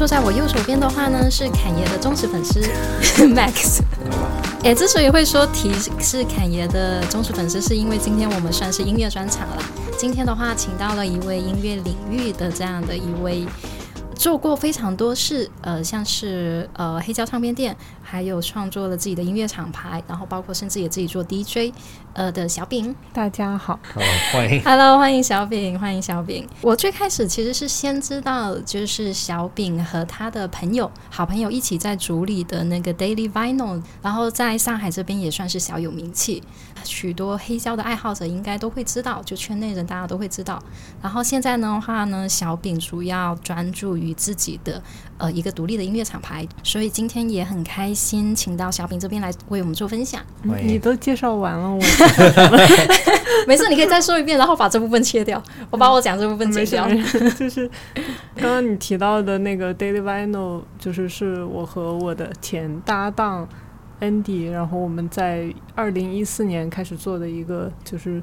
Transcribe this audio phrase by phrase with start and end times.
[0.00, 2.58] 坐在我右手边的话呢，是侃爷的忠实粉丝
[3.22, 3.82] Max。
[4.64, 9.62] 哎，之所以会说提是侃爷的忠实粉丝，是因为今天我们算是音乐专场了。
[9.98, 13.46] 今天的话，请到了一位音乐领域的这样的一位。
[14.14, 17.76] 做过非常多事，呃，像是呃黑胶唱片店，
[18.10, 21.72] 还有创作了自己的音乐厂牌，然后包括甚至也自己做 DJ，
[22.12, 22.94] 呃的小饼。
[23.12, 24.00] 大家好，好
[24.32, 26.46] 欢迎，Hello，欢迎小饼，欢迎小饼。
[26.60, 36.42] 我最开始其实是先知道，就是小饼和他的朋友、好朋友一起在组里的那个 Daily Vinyl，然后在上海这边也算是小有名气，
[36.84, 40.62] 许多黑胶的爱好者应该都会知道，就圈内人大家都会知道。
[41.00, 44.10] 然后现在的话呢，小饼主要专注于。
[44.20, 44.82] 自己的
[45.20, 50.20] 呃一个独立的音乐厂牌，所以今天也很开心，请到小饼这边来为我们做分享。
[50.42, 51.80] 你都介绍完了，我
[53.46, 55.40] 没事，你可以再说一遍，然后把这部分切掉，
[55.70, 56.88] 我把我讲这部分切掉。
[57.38, 57.70] 就是
[58.36, 63.46] 刚刚你提到的那个 Daily Vinyl，就是是我和我的前搭档
[64.00, 68.22] Andy，然后我们在二零一四年开始做的一个就是。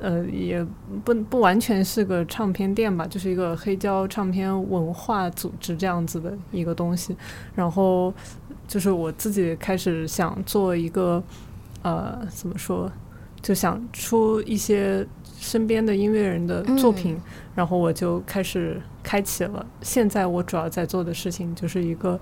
[0.00, 0.66] 呃，也
[1.04, 7.14] 不不完全是个唱片店吧，就是一个黑胶唱片文化组织这样子的一个东西。
[7.54, 8.12] 然后
[8.66, 11.22] 就是我自己开始想做一个，
[11.82, 12.90] 呃，怎么说，
[13.42, 15.06] 就想出一些
[15.38, 17.18] 身边的音乐人的作品，
[17.54, 19.66] 然后我就开始开启了。
[19.82, 22.18] 现在我主要在做的事情就是一个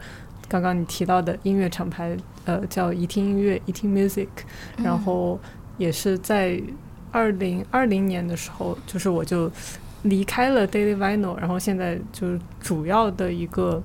[0.49, 4.27] 刚刚你提到的音乐厂牌，呃，叫一听音乐，一听 music，
[4.83, 5.39] 然后
[5.77, 6.61] 也是在。
[7.19, 9.51] 二零二零年的时候，就是我就
[10.03, 13.83] 离开了 Daily Vinyl，然后现在就是主要的一个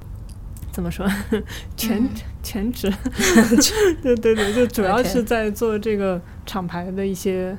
[0.71, 1.03] 怎么说
[1.75, 2.07] 全
[2.43, 2.93] 全职，
[4.03, 7.57] 对对对，就主要是在做这个厂牌的一些，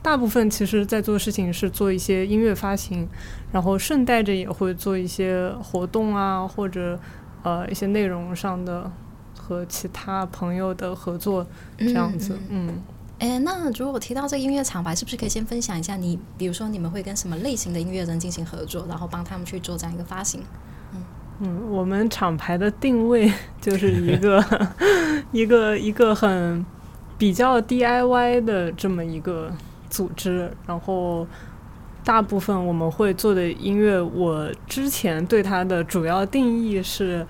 [0.00, 3.08] 大部分其实在做事情是做一些音乐发行，
[3.50, 6.96] 然后顺带着也会做一些活动啊，或者
[7.42, 8.88] 呃一些内容上的
[9.36, 11.44] 和其他朋友的合作
[11.78, 12.80] 这样子，嗯。
[13.20, 20.40] 哎，那如果提到这个音乐厂牌，是不是可以先分享一下你，比如说你们会跟什么类型的音乐人进行合作，然后帮他们去做这样一个发行？
[20.94, 21.02] 嗯
[21.40, 24.42] 嗯，我们厂牌的定位 就是一个
[25.32, 26.64] 一个一个很
[27.18, 29.52] 比较 DIY 的这么一个
[29.90, 31.26] 组织，然后
[32.02, 37.26] 大部分我们会做的音乐，我之前对它的主要定义是，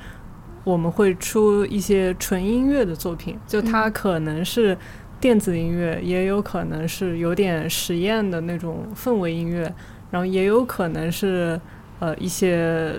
[0.62, 4.78] 我们会出一些纯音乐的作品，就它可能是。
[5.20, 9.72] 电子音乐也有可能是有点实验的那种氛围音乐，
[10.10, 11.60] 然后也有可能是
[11.98, 12.94] 呃一些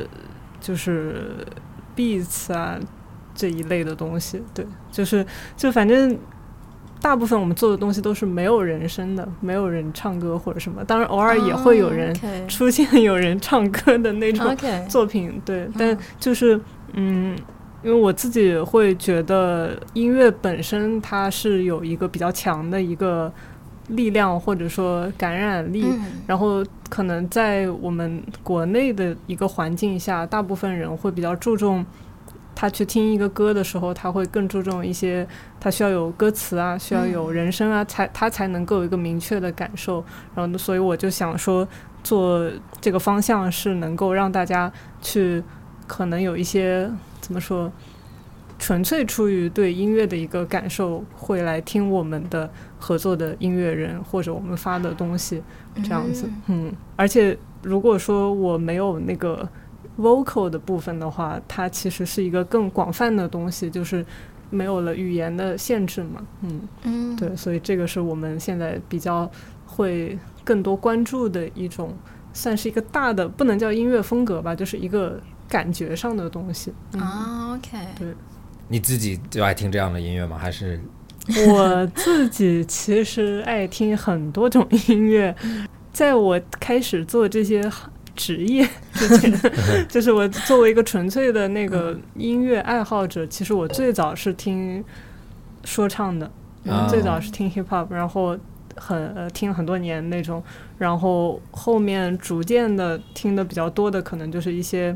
[0.60, 1.36] 就是
[1.96, 2.80] beats 啊
[3.34, 4.42] 这一类的东西。
[4.54, 5.26] 对，就是
[5.58, 6.16] 就反正
[7.02, 10.84] 大部分我们做的东西都是没有人声的，没有人唱歌或者什么。
[10.86, 12.16] 当然偶尔也会有人
[12.48, 14.56] 出现有人唱歌的那种
[14.88, 15.42] 作品。
[15.44, 16.62] 对，但就是
[16.94, 17.36] 嗯。
[17.84, 23.32] 因为我自己会觉得音乐本身它是有一个比较强的一个
[23.88, 25.84] 力量或者说感染力，
[26.28, 31.84] 然后可能在我们国内的一个环境下，大部分人会比较注重
[32.54, 35.28] 他去听一个歌的时候，他会更注重一些，
[35.60, 40.06] 他需要有歌词啊，需要有人声啊，才他才能够有一个明确的感受。
[40.36, 41.68] 然后，所以我就想说，
[42.04, 42.48] 做
[42.80, 44.72] 这个方向是能够让大家
[45.02, 45.44] 去
[45.88, 46.88] 可能有一些。
[47.32, 47.72] 怎么说？
[48.60, 52.48] 纯粹出于对音乐的一个感受，会来听我们的
[52.78, 55.42] 合作的音乐人或者我们发的东西，
[55.82, 56.30] 这样子。
[56.48, 59.48] 嗯，而且如果说我没有那个
[59.98, 64.06] vocal 的部分的话，它其实是一个更广泛的东西，就是
[64.50, 66.22] 没有了语言的限制嘛。
[66.42, 69.28] 嗯嗯，对，所以这个是我们现在比较
[69.66, 71.96] 会更多关注的一种，
[72.32, 75.20] 算是一个大的，不能叫音乐风格吧，就是一个。
[75.52, 76.74] 感觉上的东西。
[76.98, 78.08] 啊，OK，对，
[78.70, 80.38] 你自己就爱听这样的音乐吗？
[80.38, 80.80] 还是？
[81.48, 85.36] 我自己其实爱听很多种音乐。
[85.92, 87.70] 在我开始做这些
[88.16, 89.32] 职业之前，
[89.90, 94.84] 就是我作为一个纯粹的那个音乐爱好者，其实我最早是听
[95.66, 96.32] 说唱的，
[96.90, 98.36] 最早是听 hip hop，然后
[98.78, 100.42] 很呃听很多年那种，
[100.78, 104.96] 然后后面逐渐的听的比较多的，可能就是一些。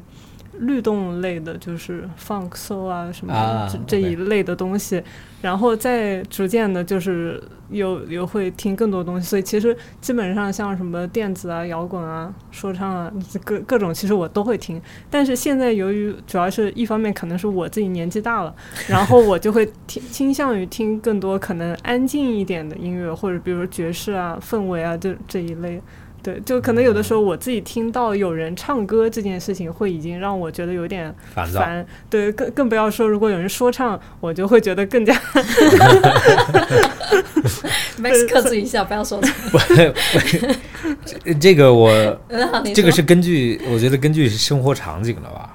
[0.60, 5.02] 律动类的，就是 funk soul 啊什么啊这这一类的东西，
[5.42, 13.12] 然后再逐渐的，就是又又会听更多东西，所以其实基本上像什么电子啊、摇滚啊、说唱啊，
[13.44, 14.82] 各各种其实我都会听。
[15.10, 18.56] 但是现在由于主要是一方面可能是我自己年纪大了，
[18.88, 25.82] 然后我就会听倾向于听更多可能安静一点的音乐，或者比如爵士啊、氛围啊这这一类。
[26.26, 31.48] 对，就可能有的时候我自己听到有人唱歌这件事情，会已经让我觉得有点烦。
[31.50, 31.86] 烦。
[32.10, 35.14] 对，更更不要说如果有人说唱，我就会觉得更加
[38.02, 39.62] Max 克制一下，不要说错。
[41.06, 41.92] 这 这个我
[42.74, 45.55] 这个是根据我觉得根据生活场景了吧？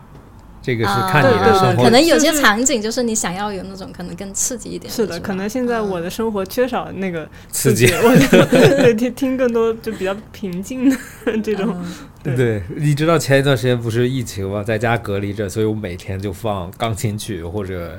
[0.62, 7.86] 这个是啊看你的生活可能有些场景就是你想要有那种可能更刺激一点是的，可能现在我的生活缺少那个刺激。
[7.86, 8.44] 我就
[8.76, 10.96] 对听听更多就比较平静的
[11.42, 11.74] 这种。
[12.22, 14.62] 对，你知道前一段时间不是疫情嘛？
[14.62, 17.98] 在家隔离着，所以我每天就放钢琴曲或者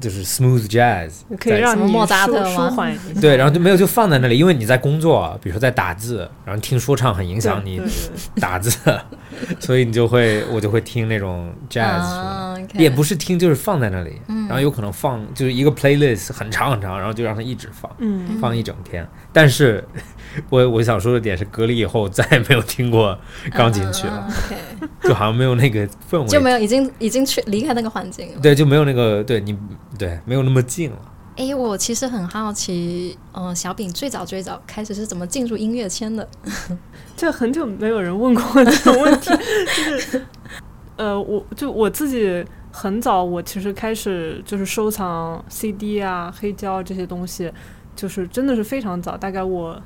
[0.00, 3.20] 就是 smooth jazz，可以让你舒特吗舒缓一下。
[3.20, 7.80] 对，然后就没有就放在那里，因为你在工作啊，比如说在打字，然后听说唱很影响你
[8.40, 8.70] 打字，
[9.60, 19.06] 所以你就会我就会听那种 jazz，、也不是听，就是放在那里，嗯然后有可能放就是一个 playlist 很长很长，然后就让它一直放，嗯，放一整天。
[19.32, 19.84] 但是
[20.48, 23.16] 我我想说的点是，隔离以后再也没有听过
[23.52, 24.28] 钢琴曲了，
[25.04, 28.40] 就好像没有那个氛围，就没有已经已经去离开那个环境了。
[28.42, 29.56] 对，就没有那个对你
[29.98, 30.96] 对没有那么近了。
[31.36, 36.28] 哎，我其实很好奇，呃，小饼最早最早开始是怎么进入音乐圈的？
[37.16, 40.26] 这很久没有人问过这种问题，就是
[40.96, 47.50] 呃，我就我自己很早，我其实开始就是收藏 CD 啊、黑胶这些东西，
[47.96, 49.80] 就是真的是非常早，大概我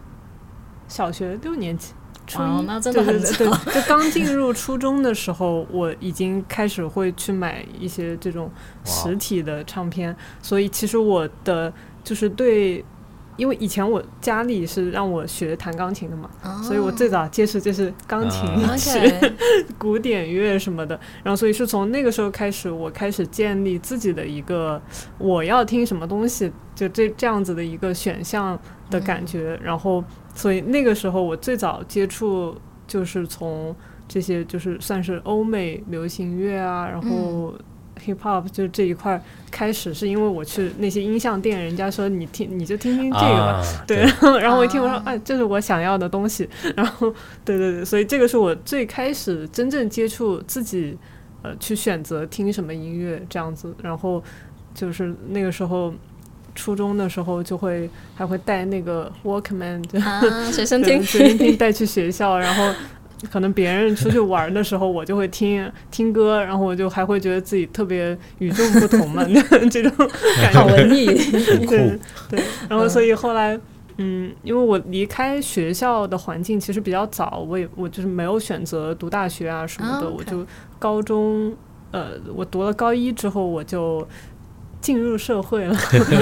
[0.89, 1.93] 小学六年级。
[2.27, 8.51] 初一，那真的很对对对，就刚进入初中的时候，我已经开始会去买一些这种
[8.85, 11.73] 实体的唱片，所以其实我的
[12.03, 12.85] 就是对，
[13.37, 16.31] 因为以前我家里是让我学弹钢琴的嘛，
[16.63, 19.33] 所以我最早接触就是钢琴啊曲、OK，
[19.77, 24.81] 古典乐什么的，然后所以是从那个时候开始，我开始建立自己的一个
[25.19, 30.03] 我要听什么东西，就这这样子的一个选项的感觉，然后
[30.35, 33.75] 所以那个时候我最早接触就是从
[34.07, 37.55] 这些就是算是欧美流行乐啊，然后
[38.05, 43.63] hip hop 就这一块儿开始，是因为我去那些音像店，人家说你听你就听听这个吧。
[43.63, 46.49] 啊、对，然后 然后我一听我说，啊哎，这是我想要的东西。
[46.77, 47.09] 然后，
[47.45, 50.99] 对对对，所以这个是我最开始真正接触自己，
[51.43, 53.75] 呃，去选择听什么音乐这样子。
[53.81, 54.23] 然后
[54.75, 55.95] 就是那个时候，
[56.55, 60.21] 初中的时候就会还会带那个 Walkman，就啊，
[60.53, 62.73] 随身对听，随身听带去学校，然后。
[63.31, 69.25] 可能别人出去玩的时候，我就会听听歌，然后我就还会觉得自己特别与众不同嘛，
[69.71, 71.07] 这种感觉好文艺。
[71.65, 71.99] 酷对
[72.29, 73.59] 对，然后所以后来，
[73.97, 80.45] 嗯，因为我离开学校的环境其实比较早，我也我就是没有选择读大学啊什么的，啊我就
[80.79, 81.57] 高中，
[81.93, 84.07] 呃，我读了高一之后我就。
[84.85, 85.75] 进入社会了，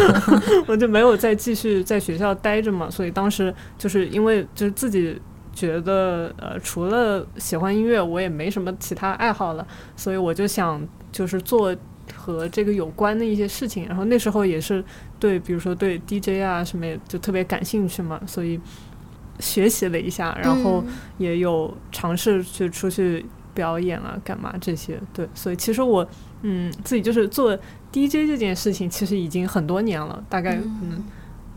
[0.69, 5.21] 我就没有再继续在学校待着嘛，所以当时就是因为就是自己
[5.53, 11.75] 觉得呃，除了喜欢音乐，我也没什么其他爱好了，所以我就想就是做
[12.15, 13.85] 和这个有关的一些事情。
[13.89, 14.85] 然后那时候也是
[15.19, 18.61] 对，比如说对 DJ 啊什么，也就特别感兴趣嘛，所以
[19.41, 25.01] 学习了一下，然后嗯也有尝试去出去表演啊，干嘛这些。
[25.13, 26.07] 对，所以其实我
[26.43, 27.57] 嗯自己就是做
[27.93, 31.03] DJ 这件事情，其实已经很多年了，大概嗯。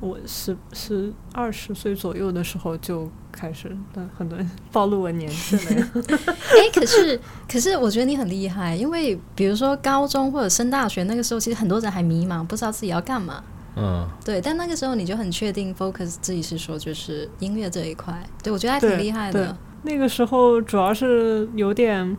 [0.02, 5.92] 我十十二十岁左右的时候就开始，但很多人暴露我年纪了呀。
[6.28, 13.42] 哎，可是可是，我觉得你很厉害，因为比如说高中或者升大学那个时候，其实很多人还迷茫，不知道自己要干嘛。
[13.78, 19.58] 嗯，对，但那个时候你就很确定 focus 自己是说就是音乐这一块，对我觉得还挺厉害的。
[19.84, 22.16] 那个时候主要是有点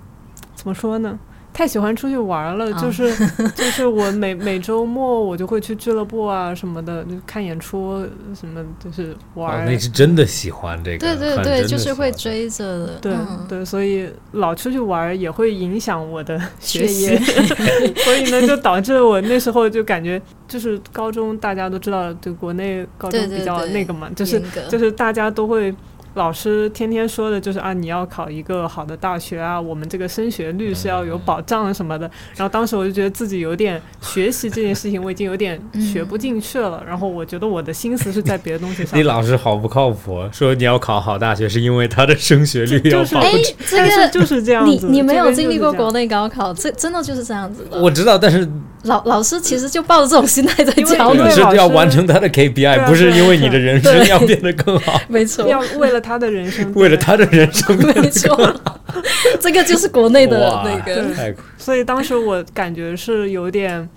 [0.54, 1.16] 怎么说呢？
[1.56, 2.78] 太喜欢出去玩了，啊。
[2.82, 3.10] 就是
[3.56, 8.06] 就是我每每周末我就会去俱乐部啊什么的，就看演出
[8.38, 9.50] 什么，就是玩。
[9.50, 9.64] 哦，儿。
[9.64, 12.98] 那是真的喜欢这个，对对对，就是会追着的。
[13.00, 17.18] 对、嗯、对，所以老出去玩儿也会影响我的学业，
[18.04, 25.74] 所以呢，就导致我那时候就感觉，就是高中大家都知道，就国内高中比较那个嘛，就是就是大家都会
[26.16, 32.10] 老师天天说的就是啊，你要考一个好的大学啊，我们这个升学率是要有保障什么的。
[32.34, 36.82] 然后当时我就觉得自己有点学习这件事情，我已经有点学不进去了。
[36.88, 38.98] 然后我觉得我的心思是在别的东西上。
[38.98, 43.20] 你老师好不靠谱，说你要考好大学是因为他的升学率要保。
[43.20, 43.30] 哎，
[43.66, 44.86] 这个 就是这样子。
[44.86, 47.78] 你你没有经历过国内高考，这真的就是这样子的。
[47.78, 48.48] 我知道，但是
[48.86, 55.00] 老老师其实就抱着这种心态在教你，是要完成他的 KPI，不是因为你的人生要变得更好。
[55.08, 56.70] 没错，要为了他的人生。
[56.74, 58.60] 为了他的人生，没错，
[59.40, 61.34] 这个就是国内的那个。
[61.58, 63.88] 所以当时我感觉是有点，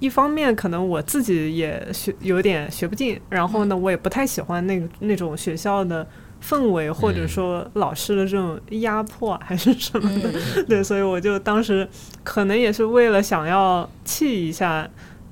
[0.00, 6.06] 一方面可能我自己也学有点学不进，然后呢，我也不太喜欢那个那种学校的
[6.42, 10.30] 氛围，或者说老师的这种压迫还是什么的。
[10.64, 11.88] 对，所以我就当时
[12.22, 14.88] 可能也是为了想要气一下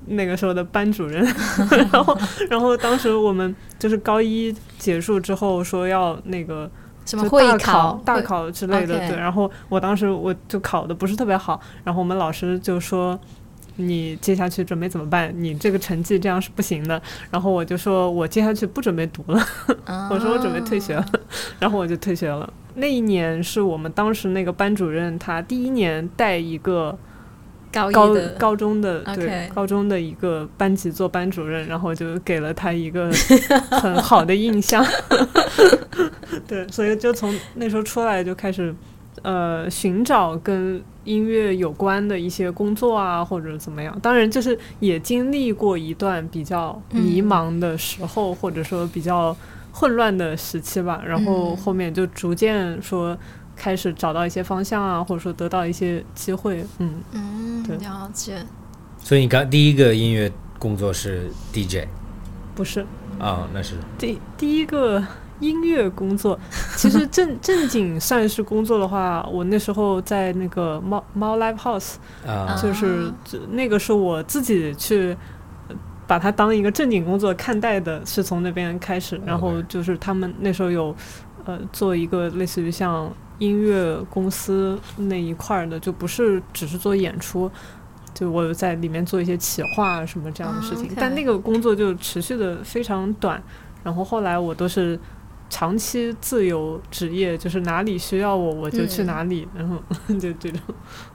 [0.07, 1.23] 那个时候的班主任，
[1.91, 2.17] 然后，
[2.49, 6.69] 然后当时我们就是高一结束之后说要那个。
[7.05, 9.15] 什么会考、大考之类的，对。
[9.15, 13.17] 然后我当时我就考的不是特别好，然后我们老师就说
[13.77, 15.33] ：“你接下去准备怎么办？
[15.35, 19.41] 你这个成绩这样是不行的。”然后我就说：“我接下去不准备读了。”
[20.11, 21.05] 我说：“我准备退学了。
[21.59, 22.51] ”然后我就退学了。
[22.75, 26.97] 那一年是我们当时那个班主任他第一年带一个。
[27.69, 27.91] 高
[28.39, 33.11] 高中的对高中的一个班级做班主任，然后就给了他一个
[33.69, 34.83] 很好的印象。
[36.47, 38.73] 对，所以就从那时候出来就开始
[39.21, 43.97] 呃寻找跟音乐有关的一些工作啊，或者怎么样。
[44.01, 49.35] 当然，就是也经历过一段比较迷茫的时候，或者说比较
[49.71, 51.01] 混乱的时期吧。
[51.05, 53.17] 然后后面就逐渐说。
[53.59, 58.37] 开始找到一些方向啊，或者说得到一些机会，嗯嗯，了解。
[58.99, 61.87] 所以你刚第一个音乐工作是 DJ，
[62.53, 62.85] 不是
[63.17, 63.49] 啊？
[63.51, 65.03] 那是第第一个
[65.39, 66.39] 音乐工作。
[66.75, 73.11] 其实正 正经算是工作的话，我那时候在那个猫猫 Live House，啊，就是
[73.51, 75.15] 那个是我自己去
[76.05, 79.19] 把它当一个正经工作看待的，是从那边开始。
[79.25, 80.95] 然后就是他们那时候有
[81.45, 83.11] 呃做一个类似于像。
[83.39, 87.47] 音乐公司那一块的就不是只是做演出，
[88.11, 93.39] 就我在里面做一些企划什么这样的事情，但那个工作就持续的非常短。
[93.83, 94.99] 然后后来我都是
[95.49, 99.77] 长期自由职业，就是哪里需要我我就去哪里，然后
[100.19, 100.59] 就这种。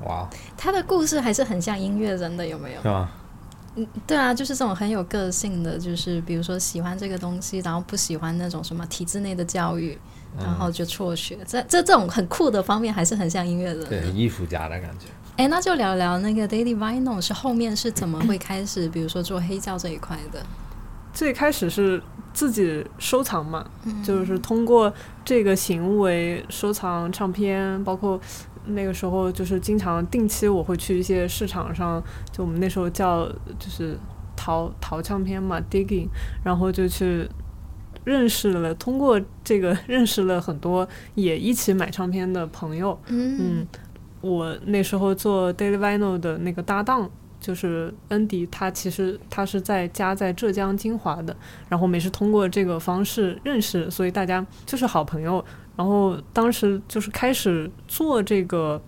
[0.04, 2.82] 哇，他的故事还是很像音乐人的，有没有？
[2.82, 3.10] 是吗？
[3.74, 9.98] 嗯，对啊，就是这种很有个性的，就是比如说喜欢这个东西，然后不喜欢那种什么体制内的教育。
[10.38, 15.04] 然后就辍学，这这这种很酷的方面，还是很像音乐人，对，艺术家的感觉。
[15.36, 20.42] 哎，那就聊聊那个 Daily Vinyl 是后面是怎么会开始，比如说做黑胶这一块的。
[21.12, 22.02] 最开始是
[22.32, 23.64] 自己收藏嘛，
[24.04, 24.92] 就是通过
[25.24, 28.20] 这个行为收藏唱片，包括
[28.66, 33.26] 那个时候就是经常定期我会去一些市场上，就我们那时候叫
[33.58, 33.98] 就是
[34.36, 36.08] 淘淘唱片嘛，digging，
[36.44, 37.28] 然后就去。
[38.04, 43.00] 认识了，通过这个认识了很多也一起买唱片的朋友。
[43.06, 43.64] 嗯，
[44.20, 47.08] 我那时候做 Daily Vinyl 的那个搭档
[47.42, 51.36] 就是恩迪，他其实他是在家在浙江金华的，
[51.68, 55.44] 然后我们也是通过这个方式认识，所以大家就是好朋友。
[55.76, 58.80] 然后当时就是开始做这个。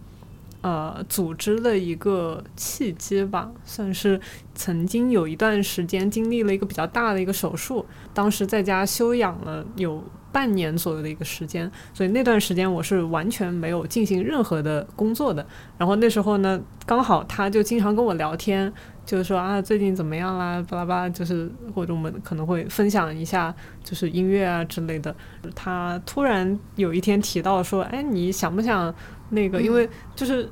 [0.65, 4.19] 呃，组织的一个契机吧，算是
[4.55, 7.85] 曾经有一段时间经历了一个比较大的一个手术，
[8.15, 10.03] 当时在家休养了有
[10.35, 15.47] 半年左右的一个时间，所以那段时间我是完全没有进行任何的工作的。
[15.79, 18.73] 然后那时候呢，刚好他就经常跟我聊天，
[19.07, 25.15] 就是说啊，最近怎么样啦，巴拉巴拉，就是或者我们可能会分享一下，就是音乐啊之类的。
[25.55, 28.93] 他突然有一天提到说，哎，你想不想？
[29.31, 30.49] 那个，因为就是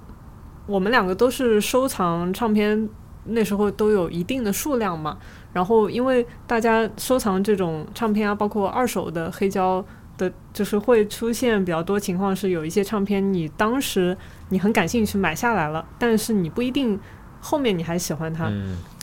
[0.67, 2.89] 我们两个都是收藏唱片，
[3.25, 5.19] 那时候都有一定的数量嘛。
[5.53, 9.85] 然后，因为大家收藏这种唱片啊，包括二手的黑胶
[10.17, 14.17] 的，就是会出现比较多情况，是有一些唱片你当时
[14.49, 16.99] 你很感兴趣买下来了，但是你不一定
[17.43, 18.51] 后面你还喜欢他。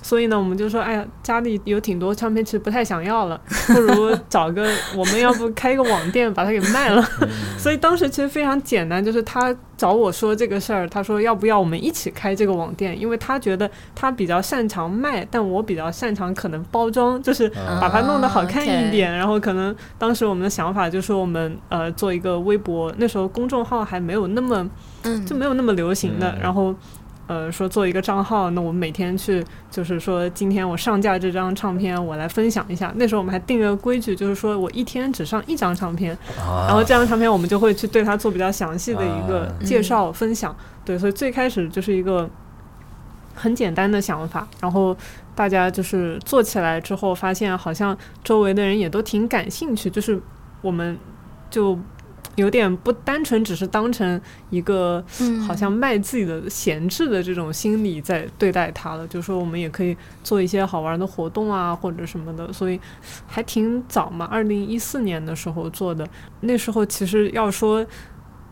[0.01, 4.65] 所以呢，我们就说，哎呀，家里有挺多唱片，其实不太想要了， 不如找个，
[4.95, 7.05] 我们要不开一个网店把它给卖了。
[7.59, 17.49] 所以当时其实非常简单，就是他找我说这个事儿，他说要不要我们一起开这个网店，因为他觉得他比较擅长卖，但我比较擅长可能包装，就是
[17.81, 19.13] 把它弄得好看一点。
[19.13, 24.65] 然后可能当时我们的想法就是我们呃做一个微博，那时候公众号还没有那么
[25.27, 26.73] 就没有那么流行的，然后。
[27.29, 32.91] 呃，说做一个账号，那我们每天去，就是说今天我上架这张唱片，我来分享一下。
[32.95, 40.55] 那时候我们还定了规矩，就是说我一天只上一张唱片，啊然后这张唱片我们就会去对它做比较详细的一个啊介绍、分享。
[40.83, 42.27] 对，所以最开始就是一个
[43.35, 44.97] 很简单的想法，然后
[45.35, 50.19] 大家就是做起来之后，发现好像周围的人也都挺感兴趣，就是
[50.63, 50.97] 我们
[51.51, 51.77] 就
[52.39, 54.19] 有点不单纯只是当成
[54.49, 62.79] 一个嗯，好像卖自己的闲置的这种心理在对待它了，就说我们也可以做一些好玩的活动啊，或者什么的，所以
[63.27, 66.07] 还挺早嘛，二零一四年的时候做的。
[66.39, 67.85] 那时候其实要说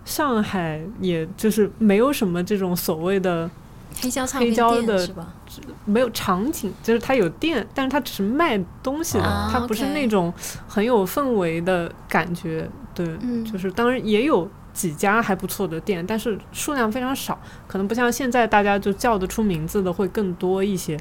[0.03, 3.49] 上海，也就是没有什么这种所谓的
[4.01, 5.33] 黑胶唱黑片胶的店是吧？
[5.85, 10.33] 没有场景，就是它有店，但是它只是卖东西的，啊它不是那种
[10.67, 12.69] 很有氛围的感觉。
[13.05, 20.99] 对，嗯就是当然也有几家还不错的店，但是数量非常少，可能不像现在大家就叫得出名字的会更多一些。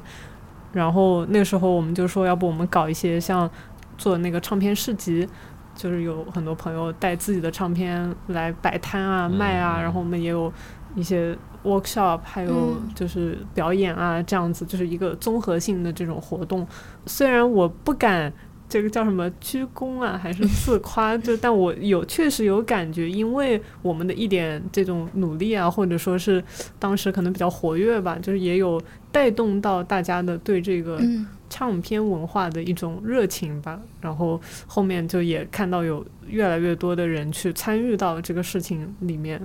[0.72, 3.50] 然后那时候我们就说，要不我们搞一些像
[3.96, 5.26] 做那个唱片市集，
[5.74, 10.52] 就是有很多朋友带自己的唱片来摆摊啊、卖啊，嗯然后我们也有
[10.94, 16.66] 一些 workshop，还有嗯就是表演啊，这样子就是一个综合性的这种活动。
[17.06, 18.30] 虽然我不敢
[18.68, 26.42] 这个叫什么鞠躬啊，还是自夸，就但我有确实有感觉，因为我们的一点这种努力啊，或者说是
[26.78, 28.82] 当时可能比较活跃吧，就是也有
[29.12, 33.80] 带动到大家的对这个嗯唱片文化的一种热情吧。
[34.00, 39.40] 然后后面就也看到有越来越多的人去参与到这个事情里面。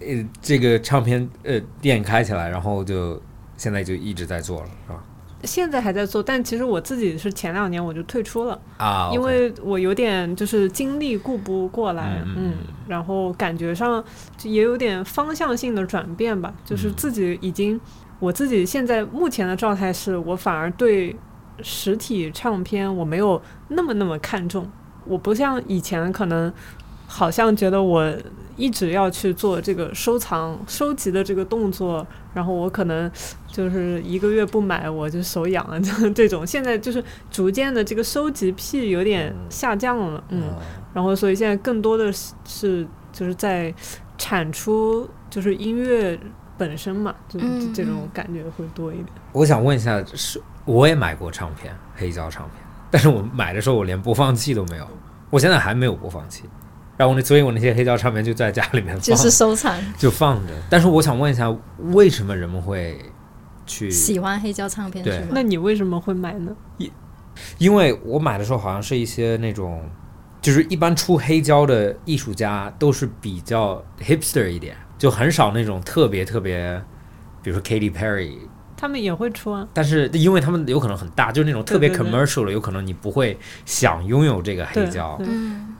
[0.00, 0.06] 呃，
[0.42, 3.20] 这个唱片呃店开起来，然后就
[3.56, 5.02] 现在就一直在做了，是吧？
[5.46, 8.60] 现在还在做，但其实我自己是前两年我就退出了。
[8.76, 12.54] 啊，因为我有点就是精力顾不过来，嗯
[12.88, 14.04] 然后感觉上
[14.36, 17.80] 就也有点方向性的转变吧，就是嗯自己已经，
[18.18, 21.14] 我自己现在目前的状态是我反而对
[21.62, 24.70] 实体唱片我没有那么那么看重，
[25.06, 26.52] 我不像以前可能
[27.06, 28.12] 好像觉得我
[28.56, 33.10] 一直要去做这个收藏收集的这个动作，然后我可能
[33.46, 36.46] 就是一个月不买我就手痒了， 就这种。
[36.46, 40.56] 现在就是逐渐的这个收集癖有点下降了，嗯，啊
[40.94, 43.72] 然后所以现在更多的是是就是在
[44.18, 46.18] 产出就是音乐
[46.56, 49.08] 本身嘛，就嗯这种嗯感觉会多一点。
[49.32, 54.88] 我想问一下，是我也买过唱片，黑胶唱片，但是我买的时候我连播放器都没有，
[55.28, 56.44] 我现在还没有播放器，
[56.96, 60.52] 然后我那所以我那些黑胶唱片就在家里面放，就是收藏，就放着。
[60.70, 61.54] 但是我想问一下，
[61.92, 62.98] 为什么人们会
[63.66, 63.90] 去？
[63.90, 65.28] 喜欢黑胶唱片对是吗？
[65.32, 66.56] 那你为什么会买呢？
[67.58, 69.86] 因为我买的时候好像是一些那种，
[70.40, 76.82] 就是一般出黑胶的艺术家都是比较 hipster 一点，就很少那种特别特别，
[77.42, 78.38] 比如说 Katy Perry，
[78.74, 85.14] 他们也会出啊，但是因为他们有可能很大，就是那种特别 commercial 的，有可能你不会想拥有这个黑对胶。
[85.18, 85.75] 对嗯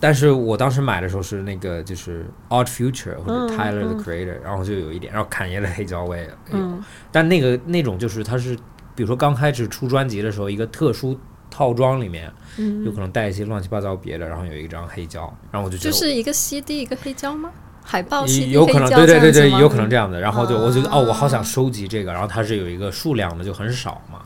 [0.00, 8.54] 但是我当时买的时候是那个就是 Odd Future 或者嗯 Tyler the 嗯 Creator，、然后就有一点，然后侃爷的黑胶我也有，嗯但那个那种就是它是，
[8.94, 11.18] 比如说刚开始出专辑的时候，一个特殊
[11.50, 17.50] 套装里面嗯，有可能带一些乱七八糟别的，然后有一张黑胶，然后我就觉得就是一个 CD 一个黑胶吗？
[17.82, 20.20] 海报有可能对对对对，有可能这样的。
[20.20, 24.17] 然后就我觉得哦，我好想啊收集这个，然后它是有一个数量的，就很少嘛。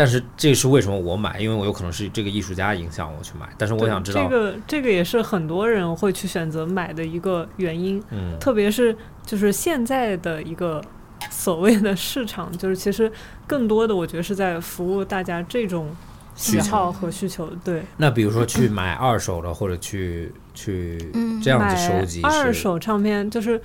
[0.00, 1.38] 但是这是为什么我买？
[1.38, 10.82] 因为我有可能是这个艺术家影响我去买，但是我想知道，这个这个也是很多人会去选择买的一个原因，嗯，特别是就是现在的一个
[11.28, 13.12] 所谓的市场，就是其实
[13.46, 15.94] 更多的我觉得是在服务大家这种
[16.34, 17.50] 喜好和需求。
[17.62, 23.60] 对，那比如说去买二手的，或者去去嗯这样子收集是二手唱片，就是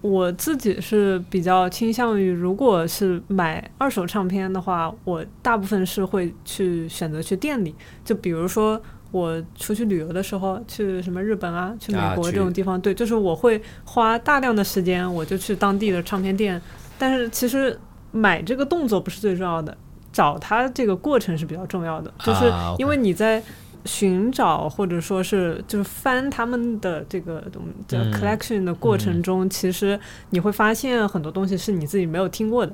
[0.00, 8.80] 我自己是比较倾向于，如果是买二手唱片的话，我大部分是会去选择去店里，就比如说。
[9.10, 16.60] 我出去旅游的时候，去什么日本啊，去美国这种地方，对，就是我会花大量的时间，我就去当地的唱片店。
[16.98, 17.74] 但是其实
[18.12, 19.74] 买这个动作不是最重要的，
[20.12, 23.42] 找它这个过程是比较重要的，就是因为你在
[23.88, 29.98] 寻找或者说是就是翻他们的这个我们叫嗯 collection 的过程中，其实
[30.28, 32.72] 你会发现很多东西是你自己没有听过的。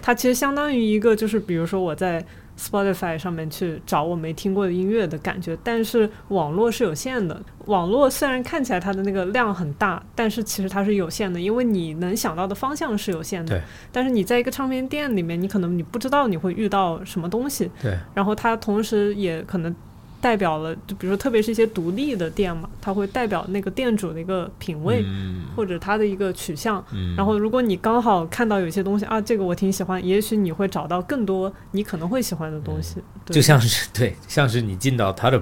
[0.00, 2.24] 它其实相当于一个就是比如说我在
[2.56, 7.40] Spotify 上面去找我没听过的音乐的感觉，但是网络是有限的。
[7.66, 13.62] 网络虽然看起来它的那个量很大，但是其实它是有限的，因为你能想到的方向是有限的对。
[13.92, 19.74] 但是你在一个唱片店里面，你可能你不知道你会遇到什么东西，对，然后它同时也可能
[20.20, 26.84] 代表了，就比如说特别是一些独立的店嘛，它会代表那个店主的一个品味、嗯或者他的一个取向。
[26.92, 32.96] 嗯，然后，如果你刚好看到有些东西啊，这个我挺喜欢，也许你会找到更多你可能会喜欢的东西。
[33.24, 35.40] 对就像是 对，像是你进到他的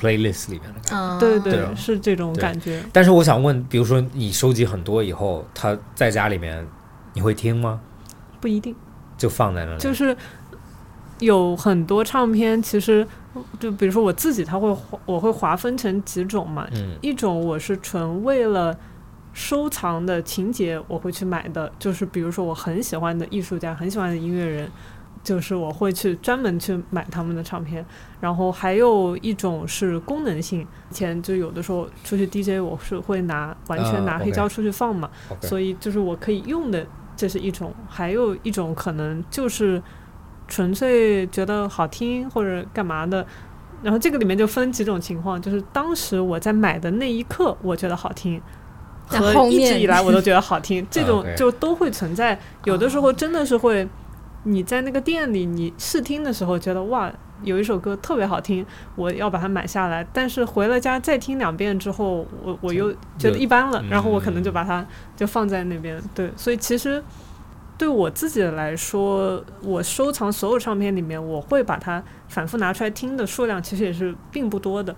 [0.00, 0.96] playlist 里面的感觉。
[0.96, 2.82] 嗯，对对啊是这种感觉。
[2.92, 6.66] 但是我想问，比如说你收集很多以后，他在家里面
[7.14, 7.80] 你会听吗？
[8.40, 8.74] 不一定，
[9.16, 9.78] 就放在那里？
[9.78, 10.16] 就是
[11.18, 13.06] 有很多唱片，其实
[13.58, 16.66] 就比如说我自己，它会划我会划分成几种嘛。
[16.72, 18.76] 嗯一种我是纯为了
[19.32, 24.70] 收藏的情节我会去买的，就是比如说我很喜欢的艺术家、很喜欢的音乐人，
[25.22, 27.84] 就是我会去专门去买他们的唱片。
[28.20, 35.10] 然后还有一种是功能性，以前就有的时候出去 DJ 我是会拿完全拿啊黑胶出去放嘛
[35.42, 39.82] 所以就是我可以用的，这是一种；还有一种可能就是
[40.48, 43.26] 纯粹觉得好听或者干嘛的。
[43.82, 48.40] 然后这个里面就分几种情况，就是当时我在买的那一刻，我觉得好听，
[49.06, 52.36] 和一直以来我都觉得好听， 这种就都会存在。
[52.64, 53.86] 有的时候真的是会，
[54.44, 58.64] 你在那个店里你试听的时候觉得哇，有一首歌特别好听，
[58.96, 60.04] 我要把它买下来。
[60.10, 66.02] 但是回了家再听两遍之后，我我又觉得一般了，嗯然后我可能就把它就放在那边。
[66.14, 67.00] 对，所以其实
[67.78, 74.94] 对我自己来说，我收藏所有唱片里面，我会把它反复拿出来听的数量其实也是并不多的。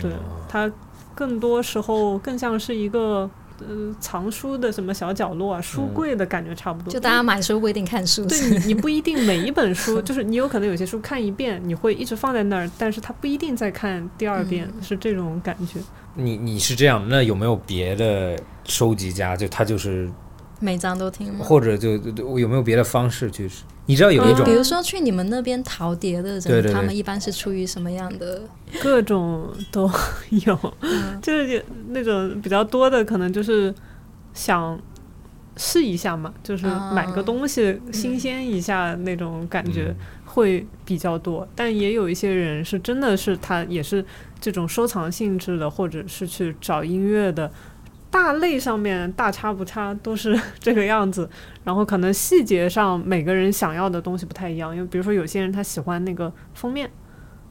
[0.00, 0.10] 对，
[0.48, 0.70] 它
[1.14, 3.30] 更多时候更像是一个。
[3.60, 6.92] 呃，藏书的什么小角落啊，书柜的感觉差不多。
[6.92, 15.78] 就大家买书不一定看书，对你， 你不一定每一本书，就是你有可能有些书看一遍，你会一直放在那儿，但是它不一定再看第二遍，是这种感觉。
[16.14, 19.36] 你你是这样，那有没有别的收集家？
[19.36, 20.10] 就他就是，
[20.64, 21.44] 每张都听吗？
[21.44, 23.48] 或者就就有没有别的方式去？
[23.86, 28.40] 你知道有一种比如说去你们那边淘碟的人，对对对他们一般是出于什么样的？
[28.82, 29.90] 各种都
[30.46, 33.74] 有，嗯就是那种比较多的，可能就是
[34.32, 34.80] 想
[35.58, 41.46] 试一下嘛，就是买个东西新鲜一下那种感觉嗯会比较多。
[41.54, 44.02] 但也有一些人是真的是他也是
[44.40, 47.52] 这种收藏性质的，或者是去找音乐的。
[48.14, 51.28] 大类上面大差不差都是 这个样子，
[51.64, 56.88] 然后可能细节上每个人想要的东西不太一样，因为比如说有些人他喜欢那个封面，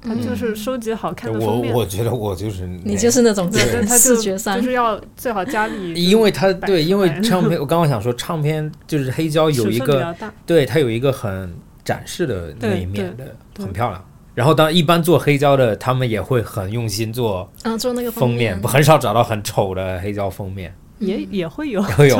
[0.01, 10.15] 他就是收集好看的我封面，我觉得我就是你就是那种对，对他就视觉上就是要最好家里 因为他对，因为唱片，我刚刚想说，唱片就是黑胶有一个，
[10.47, 14.01] 对，它有一个很展示的那一面的，很漂亮。
[14.35, 18.53] 然后当一般做黑胶的，他们也会很用心做啊，做那个封面。
[18.53, 22.17] 面，不很少找到很丑的黑胶封面，也也会有，会有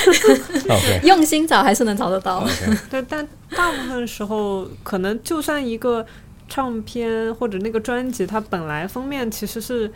[1.04, 2.46] 用心找还是能找得到。
[2.90, 6.04] 对，但大部分时候可能就算一个
[6.48, 9.92] 唱片或者那个专辑，它本来封面其实是。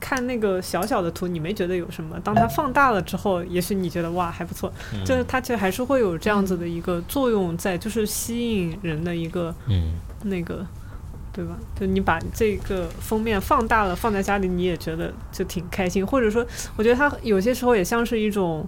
[0.00, 2.18] 看那个小小的图，你没觉得有什么？
[2.22, 4.70] 当它放大了之后，也许你觉得哇还不错，
[5.04, 10.66] 就是它其实还是会有这样子的一个作用在，就是吸引人的一个嗯，那个，
[11.34, 11.56] 对吧？
[11.78, 18.66] 就你把这个封面放大了，放在家里，你也觉得就挺开心，或者说，我觉得它有些时候也像是一种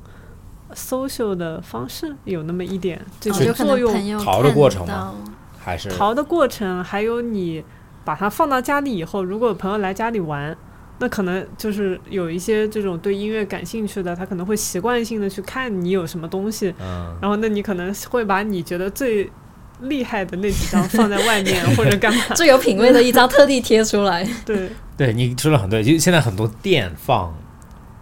[0.74, 4.18] social 的方式，有那么一点这哦有可种作用。
[4.18, 5.14] 淘的过程看吗
[5.58, 7.64] 还是淘的过程，还有你
[8.04, 10.56] 把它放到家里以后，如果有朋友来家里玩。
[10.98, 19.30] 那可能就是有一些这种对音乐感兴趣的，他可能会习惯性的去看你有什么东西，嗯，然后那你可能会把你觉得最
[19.80, 22.22] 厉害的那几张放在外面 或者干嘛？
[22.34, 27.34] 最有品味的一张特地贴出来，对，对你说的很对，就现在很多店放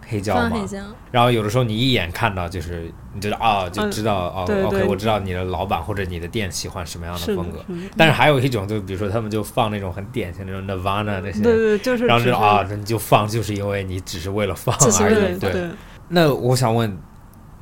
[0.07, 0.77] 黑胶嘛黑，胶。
[1.11, 7.63] 然后有的时候你一眼看到就是你知道啊，就嗯知道哦对，OK，我知道你的老板或者你的店喜欢什么样的风格。
[7.97, 15.39] 但是还有一种，就比如说他们就放那种很典型的那种 Nirvana 那些，对对，就是然后只就啊，那你就放，就是因为你只是为了放而对已。
[15.39, 15.69] 对，
[16.09, 16.97] 那我想问，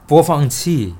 [0.07, 0.93] 播放器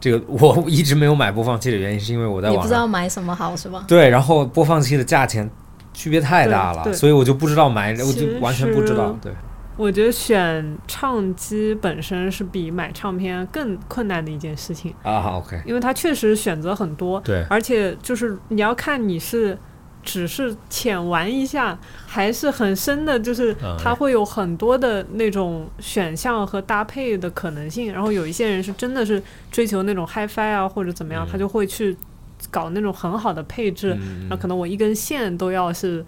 [0.00, 3.84] 这个我一直没有买播放器的原因，是因为我在网上不知道买什么好是吧？
[3.86, 5.48] 对，然后播放器的价钱
[5.92, 9.14] 区别太大了，所以我就不知道买，我就完全不知道。
[9.22, 9.30] 对，
[9.76, 19.58] 我觉得选唱机本身是比买唱片更困难的一件事情，啊好，OK，因为它确实选择很多，对，而且就是你要看你是。
[20.02, 27.92] 只是浅玩一下，还是很深的，就是嗯它会有很多的那种选项和搭配的可能性。
[27.92, 31.96] 然后有一些人是真的是追求那种 HiFi 啊，或者怎么样，嗯他就会去
[32.50, 33.96] 搞那种很好的配置。
[34.00, 36.04] 嗯可能我一根线都要是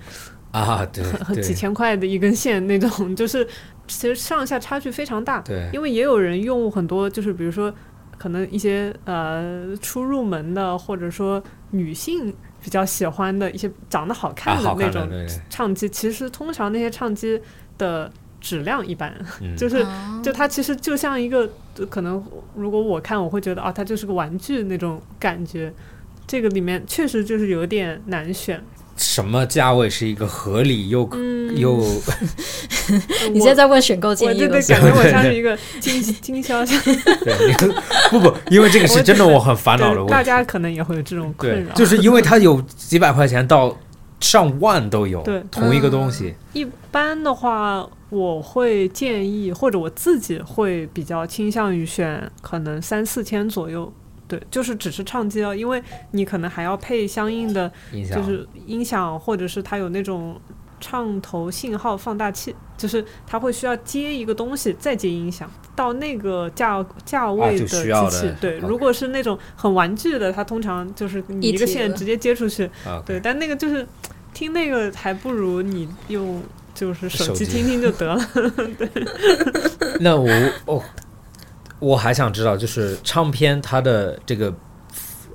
[0.52, 3.46] 啊，对对几千块的一根线那种，就是
[3.86, 5.40] 其实上下差距非常大。
[5.40, 7.72] 对，因为也有人用很多，就是比如说
[8.16, 15.08] 可能一些呃初入门的，或者说女性比较喜欢的一些长得好啊，看的那种
[15.50, 17.40] 唱机，其实通常那些唱机
[17.76, 21.48] 的质量一般，嗯， 就是哦就它其实就像一个，
[21.90, 25.72] 可能如果我看我会觉得啊，它就是个玩具那种感觉。
[26.24, 28.62] 这个里面确实就是有点难选。
[28.96, 31.78] 什么价位是一个合理又嗯，又
[33.32, 36.78] 你现在在问选购我建议我对对，感觉我像是一个经经销商，
[37.24, 37.70] 对，
[38.10, 40.26] 不不，因为这个是真的我很烦恼的对大问题。
[40.26, 41.74] 家可能也会有这种困，扰。
[41.74, 43.76] 就是因为它有几百块钱到
[44.20, 53.92] 上万都有，对同一个东西，一般的话，我会建议，或者我自己会比较倾向于选可能三四千左右。
[54.32, 57.70] 对，就是只是唱机哦，因为你可能还要配相应的
[58.10, 60.40] 就是音响，或者是它有那种
[60.80, 67.82] 唱头信号放大器，就是它会需要接一个东西再接音响，到那个价价位的机器。
[67.82, 72.64] 需要的对如果是那种很玩具的，它通常就是你一个线直接接出去。
[72.86, 73.86] 啊，对，但那个就是
[74.32, 76.42] 听那个还不如你用
[76.74, 78.18] 就是手机听听就得了。
[78.78, 78.88] 对
[80.00, 80.26] 那我
[80.64, 80.82] 哦，
[81.82, 84.54] 我还想知道，就是唱片它的这个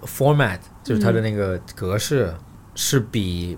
[0.03, 2.33] format，就是它的那个格式，
[2.73, 3.57] 是比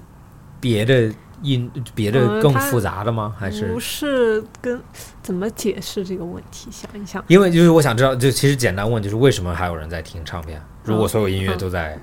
[0.59, 3.35] 别的音别的更复杂的吗？
[3.37, 4.81] 还是不是跟
[5.21, 6.69] 怎么解释这个问题？
[6.71, 10.59] 想一想，因为就是我想知道，就其实简单问，就是为什么还有人在听唱片？
[10.83, 11.99] 如果所有音乐嗯都在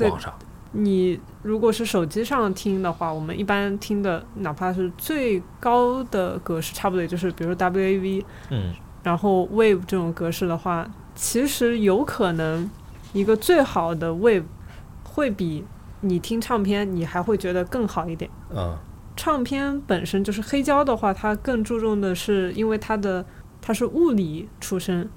[0.00, 0.32] 网上，
[0.72, 12.68] 你如果是手机上听的话，我们一般听的哪怕是最高的格式，差不多也就是比如说 WAV，嗯然后 Wave 这种格式的话，其实有可能
[13.12, 14.42] 一个最好的 Wave
[15.04, 15.64] 会比
[16.00, 18.28] 你听唱片你还会觉得更好一点。
[18.52, 18.76] 嗯
[19.16, 23.24] 唱片本身就是黑胶的话，它更注重的是，因为它的
[23.62, 25.08] 它是物理出身，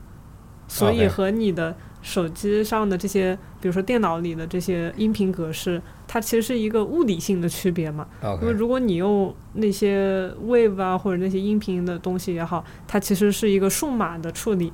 [0.67, 8.07] 所以和你的手机上的这些，比如说电脑里的这些音频格式，它其实是一个物理性的区别嘛。
[8.41, 14.71] 因为如果你用那些 Wave 啊或者那些音频的东西也好，它其实是一个数码的处理。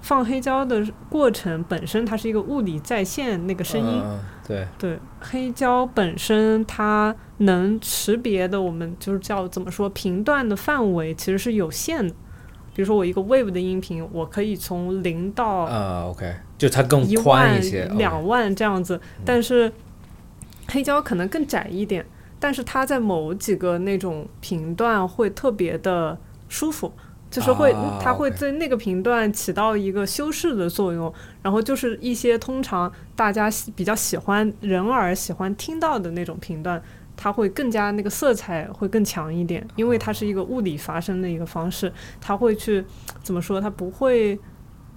[0.00, 12.14] 放黑胶的过程本身，它是一个物理再现那个声音，嗯对，对，黑胶本身它能识别的，我们就是叫怎么说频段的范围其实是有限的。
[12.78, 19.72] 比如说我一个 wave 的音频，我可以从零到啊，OK，就它更宽一些，、两万这样子，但是
[20.68, 22.06] 黑胶可能更窄一点，
[22.38, 26.16] 但是它在某几个那种频段会特别的
[26.48, 26.92] 舒服。
[27.30, 31.12] 就是会，啊它会在那个频段起到一个修饰的作用，
[31.42, 36.80] 然后就是一些通常大家喜比较喜欢人耳喜欢听到的那种频段，
[37.20, 42.84] 它会更加那个色彩会更强一点，因为它是一个物理发生的一个方式，它会去
[43.24, 43.60] 怎么说？
[43.60, 44.38] 它不会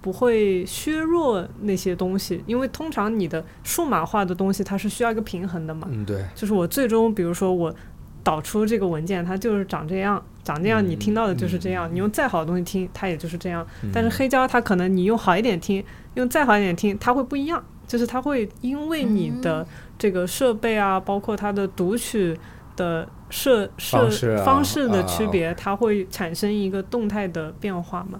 [0.00, 5.88] 不会削弱那些东西，因为通常你的数码化的东西它是需要一个平衡的嘛。
[5.90, 7.74] 嗯，对，就是我最终，比如说我
[8.22, 11.92] 导出这个文件，它就是长这样，长这样，你听到的就是这样。
[11.92, 13.66] 你用再好的东西听，它也就是这样。
[13.92, 17.64] 但是黑胶它可能你用好一点听，用再好一点听，它会不一样。
[17.84, 19.66] 就是它会因为你的
[19.98, 22.38] 这个设备啊，包括它的读取
[22.76, 28.18] 的设设方式啊方式的啊区别，它会产生一个动态的变化嘛。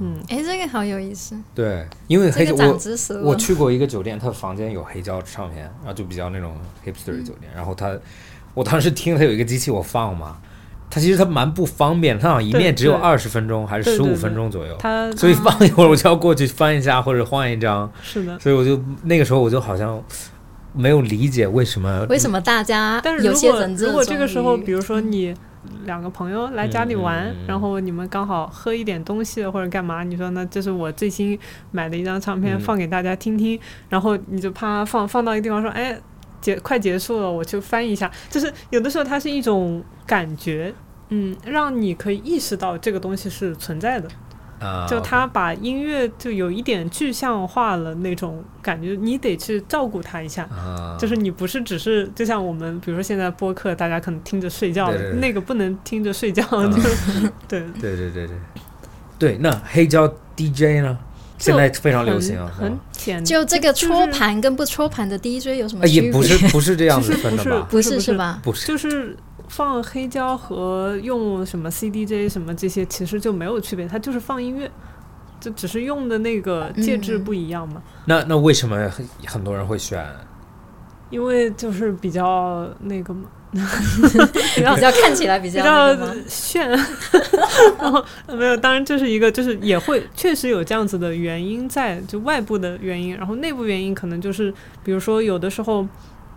[0.00, 2.76] 嗯，哎，这个好有意思，对，因为这黑胶
[3.22, 7.52] 我去过一个酒店，它房间有黑胶唱片，然后就比较那种 hipster 的酒店。
[7.54, 7.96] 然后它，
[8.54, 10.38] 我当时听它有一个机器我放嘛，
[10.90, 18.36] 它其实它蛮不方便，它好像一面只有二十分钟还是十五分钟左右，它所以放一会儿我就要过去翻一下或者换一张，是的。
[18.40, 20.02] 所以我就那个时候我就好像
[20.74, 25.34] 没有理解为什么为什么大家有但是如果些人如果这个时候，比如说你
[25.84, 30.46] 两个朋友来家里玩，然后你们刚好喝一点东西或者干嘛，你说呢？
[30.50, 31.38] 这是我最新
[31.70, 33.58] 买的一张唱片，嗯放给大家听听，
[33.88, 35.98] 然后你就啪放放到一个地方说，哎。
[36.40, 38.10] 结快结束了，我去翻一下。
[38.28, 40.74] 就是有的时候它是一种感觉，
[41.10, 44.08] 嗯，让你可以意识到这个东西是存在的。
[44.62, 44.86] 啊？
[44.88, 50.44] 就他把音乐就有一点具象化了那种感觉，你得去照顾他一下。
[50.44, 56.42] 啊，就是你不是只是就像我们，比如说现在播客，大家可能听着睡觉，对对对那个不能听着睡觉，
[57.48, 58.28] 对， 对对对对
[59.18, 60.98] 对，那黑胶 DJ 呢？
[61.38, 66.02] 现在非常流行啊，很很简，就这个就是戳盘跟不搓盘的 DJ 有什么啊，区别？
[66.04, 67.66] 也不是不是这样子其实不是分的吧？
[67.68, 68.40] 不是不是是吧？
[68.44, 69.16] 不是，就是
[69.52, 74.70] 放黑胶和用什么 CDJ 什么这些其实就没有区别，它就是放音乐，
[75.38, 77.82] 就只是用的那个介质嗯不一样嘛。
[78.06, 80.02] 那那为什么很很多人会选？
[81.10, 83.28] 因为就是比较那个嘛
[84.56, 85.94] 比较比较看起来比比较？
[86.26, 86.66] 炫，
[87.78, 94.50] 然后呃没有，当然这是一个，就是也会确实有这样子的原因在，就外部的原因，然后内部原因可能就是，
[94.82, 95.86] 比如说有的时候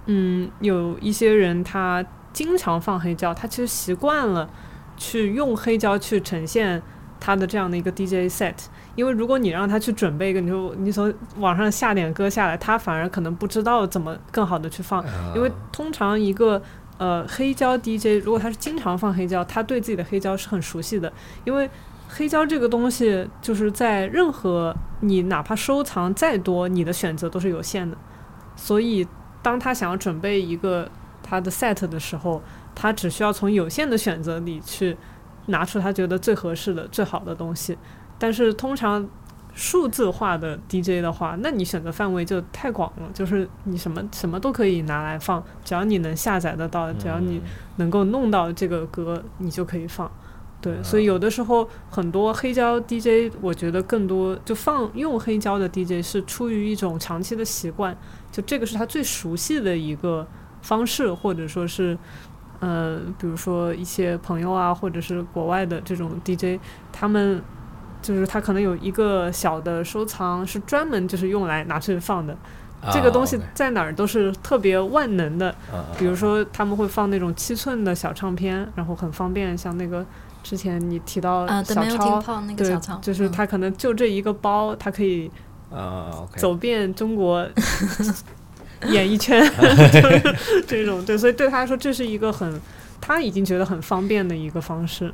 [0.08, 4.50] 嗯，有一些人他经常放黑胶，他其实习惯了
[4.98, 6.82] 去用黑胶去呈现
[7.18, 8.54] 他的这样的一个 DJ set。
[8.96, 15.02] 因为如果你让他去准备一个，你就你从网上下点歌下来，他反而可能不知道怎么更好的去放。
[15.34, 16.62] 因为通常一个
[16.98, 21.12] 呃黑胶 DJ，如果他是经常放黑胶，他对自己的黑胶是很熟悉的。
[21.46, 21.70] 因为
[22.10, 27.96] 黑胶这个东西，就是在任何你哪怕收藏再多，你的选择都是有限的。
[28.58, 29.08] 所以
[29.42, 30.90] 当他想要准备一个
[31.28, 32.40] 他的 set 的时候，
[32.76, 34.96] 他只需要从有限的选择里去
[35.48, 37.76] 拿出他觉得最合适的、最好的东西。
[38.20, 39.10] 但是通常
[39.56, 47.42] 数字化的 DJ 的话，那你选择范围就太广了，就是你什么什么都可以拿来放，只要你能下载得到，只要你
[47.78, 50.10] 能够弄到这个歌，你就可以放。
[50.62, 57.96] 对，所以有的时候很多黑胶 DJ，我觉得更多就放用黑胶的 DJ 是出于一种长期的习惯，
[58.32, 60.26] 就这个是他最熟悉的一个
[60.66, 61.98] 方式，或者说是，
[62.60, 66.60] 呃，比如说一些朋友啊，或者是国外的这种 DJ，
[66.92, 67.42] 他们。
[68.02, 72.38] 就是他可能有一个小的收藏，是专门就是用来拿去放的。
[72.94, 75.56] 这个东西在哪儿都是特别万能的。
[75.98, 79.58] 比如说他们会放那种七寸的小唱片，然后很方便。
[79.58, 80.06] 像那个
[80.44, 82.22] 之前你提到小超，
[82.56, 85.32] 对，就是他可能就这一个包，他可以
[86.36, 87.44] 走遍中国
[88.90, 89.42] 演艺圈，
[90.68, 92.60] 这种对，所以对他来说这是一个很
[93.02, 95.14] 他已经觉得很方便的一个方式。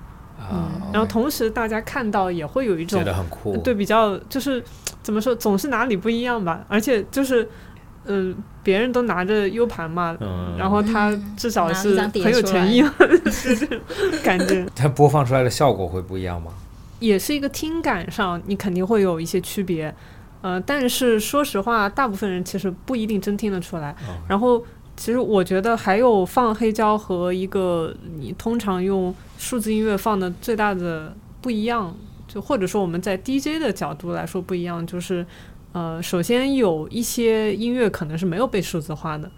[0.51, 4.63] 嗯，然后同时大家看到也会有一种觉得很酷，对，比较就是
[5.03, 6.65] 怎么说，总是哪里不一样吧。
[6.67, 7.47] 而且就是，
[8.05, 10.17] 嗯，别人都拿着 U 盘嘛，
[10.57, 12.81] 然后他至少是很有诚意，
[13.23, 13.79] 就是
[14.23, 14.65] 感觉。
[14.75, 16.51] 它播放出来的效果会不一样吗？
[16.97, 19.93] 也是一个听感上，你肯定会有一些区别。
[20.41, 23.95] 呃，但是说实话，大部分人其实不一定真听得出来。
[24.27, 24.63] 然后。
[24.97, 31.95] 其实我觉得还有放黑胶和一个你通常用数字音乐放的最大的不一样，
[32.27, 35.25] 就或者说我们在 DJ 的角度来说不一样，就是
[35.71, 39.31] 呃，首先有一些音乐可能是没有被数字化的，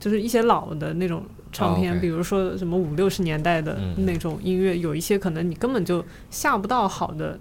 [0.00, 7.38] 就是一些老的那种唱片，比如说什么五六十年代的那种音乐，有一些可能你根本就下不到好的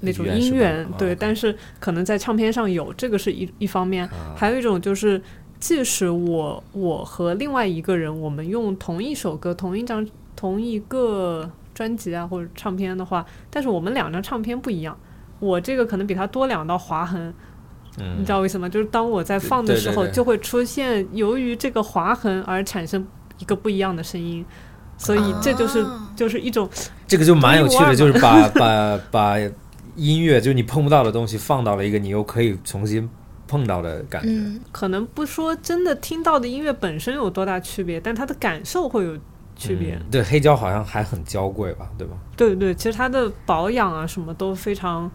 [0.00, 5.20] 那种音源，对，但是可能在唱片上有，这个是一一方面，还有一种就是。
[5.60, 14.96] 即使我我和另外一个人，我们用同一首歌、同一张、同一个专辑啊或者唱片的话，但是我们两张唱片不一样，
[15.38, 17.34] 我这个可能比他多两道划痕，
[18.16, 18.70] 你知道为什么？
[18.70, 24.42] 就是当我在放的时候，就会出现由于这个划痕而产生一个不一样的声音，
[24.96, 25.84] 所以这就是
[26.16, 26.66] 就是一种
[27.06, 29.36] 这个就蛮有趣的，就是把把把
[30.00, 33.08] 音乐就是你碰不到的东西放到了一个你又可以重新。
[33.46, 39.18] 碰到的感觉，可能不说真的听到的音乐本身有多大区别，但它的感受会有
[39.56, 40.00] 区别。
[40.08, 42.16] 对，黑胶好像还很娇贵吧，对吧？
[42.36, 45.10] 对对，其实它的保养啊什么都非常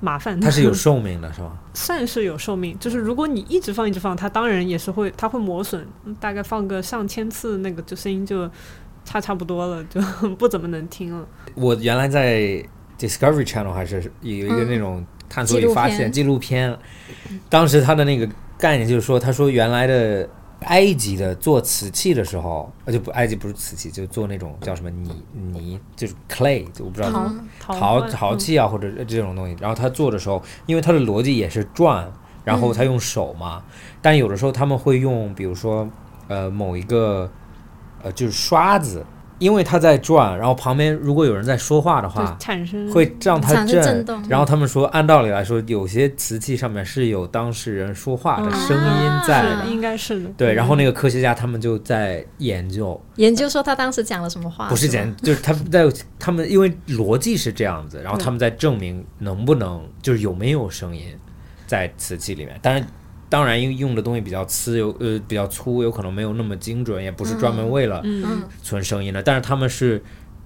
[0.00, 0.40] 麻烦。
[0.40, 1.56] 它是有寿命的，是吧？
[1.74, 5.86] 算是有寿命，就是如果你一直放一直放，它当然也是会，它会磨损。
[6.18, 8.50] 大概放个上千次，那个就声音就
[9.04, 10.00] 差差不多了，就
[10.34, 11.24] 不怎么能听了。
[11.54, 12.60] 我原来在
[12.98, 15.04] Discovery Channel 还是有一个那种。
[15.28, 16.72] 探索与发现纪录片，
[17.48, 20.26] 当时他的那个概念就是说，他说原来的
[20.60, 27.28] 埃及的做瓷器的时候，呃，就不埃及不是瓷器，就做那种叫什么泥泥，就是 clay，就我不知道
[27.58, 29.56] 陶陶器啊或者这种东西。
[29.60, 32.08] 然后他做的时候，因为他的逻辑也是转，
[32.44, 33.64] 然后他用手嘛，
[34.00, 35.90] 但有的时候他们会用，比如说
[36.28, 37.28] 呃某一个
[38.00, 39.04] 呃就是刷子。
[39.38, 44.04] 因为它在转，然后旁边如果有人在说话的话，产生会让它震。
[44.28, 50.30] 然后他们说，按道理来说，有些瓷器上面是有当事人说话的声音在的，应该是的。
[50.36, 54.68] 对，然后那个科学家他们就在研究，研究说他当时讲了什么话。
[54.68, 55.84] 不是讲，就是他们在
[56.18, 61.02] 他们因为逻辑是这样子，然后他们在证明能不能就是有没有声音
[61.66, 62.84] 在瓷器里面，但是。
[63.28, 68.00] 当然，因为用的东西比较粗，有呃比较粗，有可能没有那么精准，也不是专门为了
[68.62, 69.20] 存声音的。
[69.20, 70.00] 但是他们是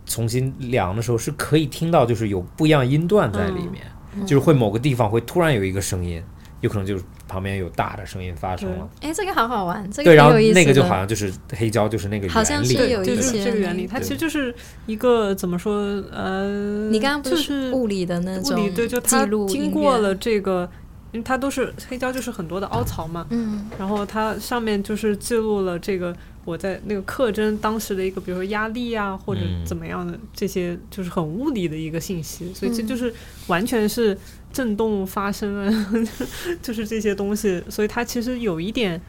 [0.06, 6.22] 重新量的时候是可以听到，就是有不一样音段在里面，就是会某个地方会突然有一个声音，
[6.62, 8.88] 有可能就是旁边有大的声音发生了。
[9.02, 14.54] 哎，这个好好玩，这个对，然后那个就好像就是黑胶，就是那个好像是有一些这个原理，它其实就是
[14.86, 20.70] 一个怎么说呃，你刚刚不是物理的那种对，就它经过了这个。
[21.12, 26.14] 因为它都是黑胶，就是很多的凹槽嘛，嗯，然后它上面就是记录了这个
[26.44, 33.12] 我在那个刻针当时的一个，比如说压力啊，或者怎么样的这些，就是很物理的一个信息，所以这就是
[33.48, 34.16] 完全是
[34.52, 35.94] 震动发生啊，
[36.62, 39.00] 就是这些东西，所以它其实有一点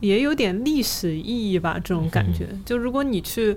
[0.00, 2.48] 也有点历史意义吧，这种感觉。
[2.64, 3.56] 就如果你去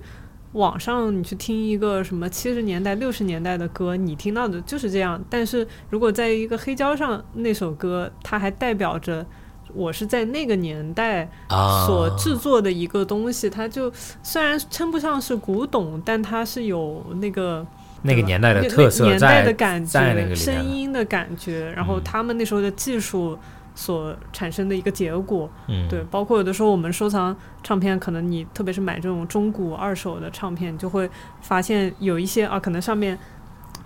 [0.53, 5.21] 网上你去听一个什么七十年代、六十年代的歌，你听到的就是这样。
[5.29, 9.25] 但是如果在一个黑胶上那首歌，它还代表着
[9.73, 13.91] 我是在那个年代啊所制作的一个东西，它就
[14.21, 17.65] 虽然称不上是古董，但它是有那个
[18.01, 22.03] 那个年代的那特色年代的感觉、声音的感觉，然后嗯。
[22.03, 23.37] 他们那时候的技术
[23.81, 25.49] 所产生的一个结果。
[25.67, 31.09] 嗯，对，包括有的时候我们收藏唱片，可能你特别是买这种中古二手的唱片，就会
[31.41, 33.17] 发现有一些啊，可能上面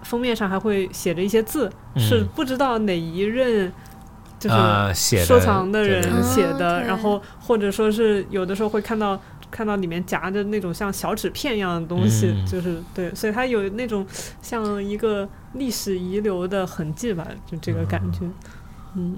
[0.03, 3.71] 封面上还会写着一些字，是嗯不知道哪一任
[4.37, 9.17] 就是收藏的人写的，然后或者说是有的时候会看到。
[9.51, 14.05] 看到里面夹着那种像小纸片一样的东西，嗯就是对，所以它有那种
[14.41, 18.19] 像一个历史遗留的痕迹吧，就这个感觉。
[18.23, 18.33] 嗯，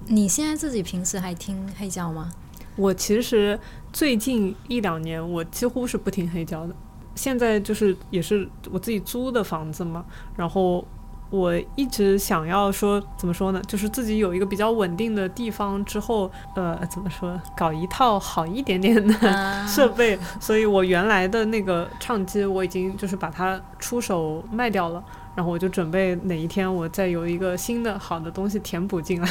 [0.07, 2.31] 你现在自己平时还听黑胶吗？
[2.75, 3.59] 我其实
[3.91, 6.75] 最近一两年，我几乎是不听黑胶的。
[7.15, 10.05] 现在就是也是我自己租的房子嘛，
[10.35, 10.85] 然后
[11.31, 25.03] 我一直想要说怎么说呢，就是自己有一个比较稳定的地方之后，呃，怎么说，搞一套好一点点的啊 设备，所以我原来的那个唱机我已经就是把它出手卖掉了，
[25.37, 29.29] 然后我就准备哪一天我再有一个新的好的东西填补进来。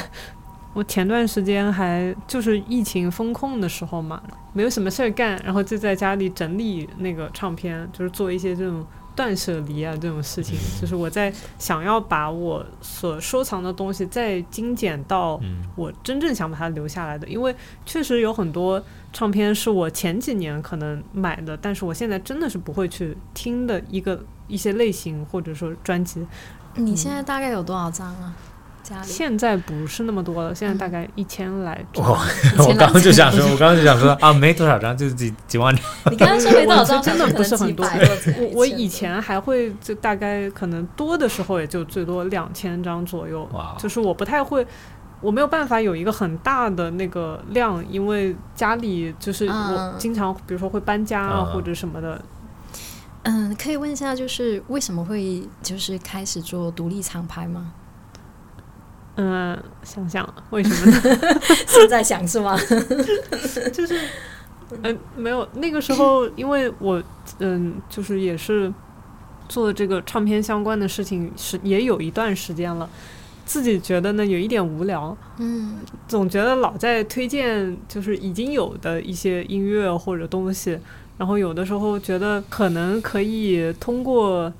[0.73, 8.87] 我前段时间还就是疫情封控的时候嘛，没有什么事儿干，然后就在家里整理那个唱片，就是做一些这种
[9.17, 10.55] 断舍离啊这种事情。
[10.81, 18.81] 就是我在想要把我所收藏的东西再精简到嗯我真正想把它留下来的，因为确实有很多
[19.13, 26.27] 唱片是我前几年可能买的，但是我现在真的是不会去听的一个一些类型或者说专辑。
[26.75, 28.35] 你现在大概有多少张啊？
[28.83, 29.07] 家里？
[29.09, 32.09] 现在不是那么多了，现在大概一千来张。
[32.09, 32.21] 哇
[32.59, 35.85] 我刚刚就想说，我刚刚就想说啊，没多少张，就是几几万张。
[36.13, 44.65] 你刚刚说没多少张， 真的不是很多我我以前还会就大概可能多的时候也就最多两千张左右，哇就是我不太会。
[45.23, 52.21] 我没有办法有一个很大的那个量，因为家里就是我嗯经常，比如说会搬家啊嗯或者什么的。
[53.29, 57.73] 嗯，可以问一下，就是为什么会就是开始做独立厂牌吗？
[59.17, 61.41] 嗯，想想为什么呢？
[61.67, 62.57] 现在想是吗？
[63.73, 63.99] 就是，
[64.83, 67.03] 嗯、没有那个时候，因为我
[67.39, 68.73] 嗯，就是也是
[69.49, 72.89] 做这个唱片相关的事情，是也有一段时间了，
[73.45, 80.79] 自己觉得呢有一点无聊，嗯总觉得老在推荐就是已经有的一些音乐或者东西，
[81.19, 84.53] 然后有的时候觉得可能可以通过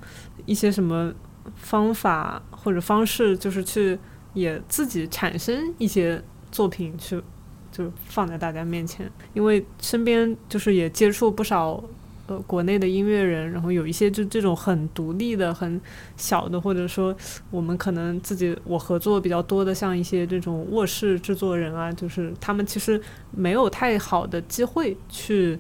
[0.45, 1.13] 一些什么
[1.57, 3.99] 方法或者方式，就是去
[4.35, 7.23] 也自己产生一些作品去，
[7.71, 11.83] 就放在大家面前，因为身边就是也接触不少。
[12.29, 15.81] 呃，国内的音乐人，然后有一些就这种很独立的、很
[16.17, 17.15] 小的，或者说
[17.53, 23.01] 我们可能自己我合作比较多的，像一些这种卧室制作人啊，就是他们其实
[23.31, 25.57] 没有太好的机会去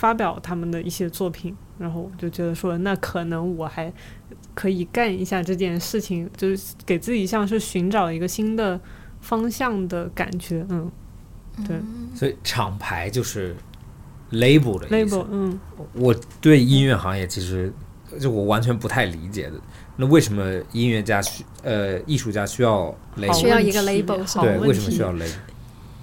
[0.00, 3.92] 发表他们的一些作品，然后我就觉得说，那可能我还
[4.54, 8.80] 可以干一下这件事情，就是给自己像是寻找一个新的
[9.20, 10.90] 方向的感觉，嗯
[11.68, 11.78] 对
[12.14, 13.54] 所以厂牌就是
[14.32, 14.88] label 的。
[14.88, 15.60] ，label，嗯。
[15.92, 17.70] 我对音乐行业其实
[18.18, 19.60] 就我完全不太理解的。
[19.96, 20.42] 那为什么
[20.72, 22.86] 音乐家需呃艺术家需要
[23.18, 23.34] label？
[23.34, 25.36] 需要一个 label 对，为什么需要 label？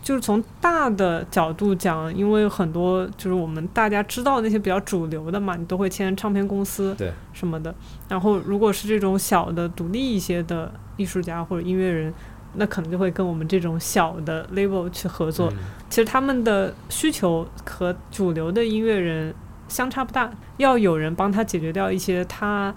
[0.07, 7.75] 就是从大的角度讲，因为很多就是我们大家知道那些比较主流的嘛，你都会签唱片公司，对什么的。
[8.07, 12.13] 然后如果是这种小的、独立一些的艺术家或者音乐人，
[12.53, 15.49] 那可能就会跟我们这种小的 label 去合作。
[15.51, 15.57] 嗯
[15.89, 19.35] 其实他们的需求和主流的音乐人
[19.67, 22.73] 相差不大，要有人帮他解决掉一些他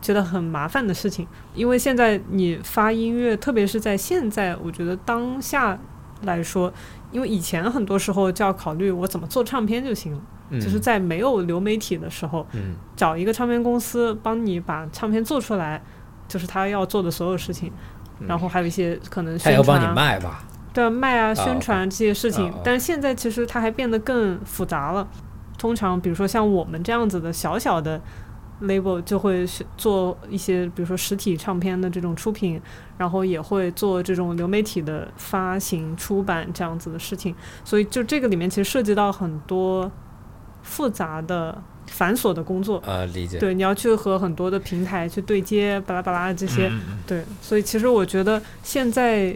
[0.00, 1.26] 觉得很麻烦的事情。
[1.52, 5.76] 因为现在你发音乐，特别是在现在，我觉得当下
[6.22, 6.72] 来说，
[7.12, 15.82] 因为以前很多时候就要考虑我怎么做唱片就行了，嗯就是在没有流媒体的时候，嗯找一个唱片公司帮你把唱片做出来，
[16.28, 17.72] 就是他要做的所有事情。
[18.26, 20.44] 然后还有一些可能宣传、他要帮你卖吧？
[20.74, 25.08] 对啊卖啊、啊宣传这些事情，但是现在其实它还变得更复杂了。
[25.56, 27.98] 通常，比如说像我们这样子的小小的
[28.62, 32.60] label，就会是做一些，比如说实体唱片的这种出品，
[32.98, 37.34] 然后也会做这种流媒体的发行、出版这样子的事情。
[37.64, 39.90] 所以，就这个里面其实涉及到很多
[40.62, 42.82] 复杂的、繁琐的工作。
[42.86, 43.38] 呃，理解。
[43.38, 46.70] 对，你要去和很多的平台去对接，巴拉巴拉这些。
[47.06, 49.34] 对，所以其实我觉得现在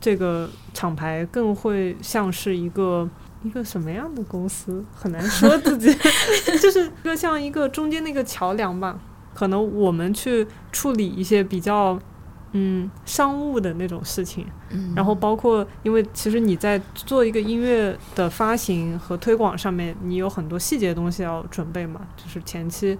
[0.00, 3.08] 这个厂牌更会像是一个
[3.42, 5.92] 一个什么样的公司，很难说自己，
[6.60, 8.98] 就是一个像一个中间那个桥梁吧。
[9.34, 11.98] 可能我们去处理一些比较
[12.52, 22.98] 嗯商务的那种事情，嗯，然后包括因为其实你在做一个音乐的发行和推广上面，你有很多细节的东西要准备嘛，就是前期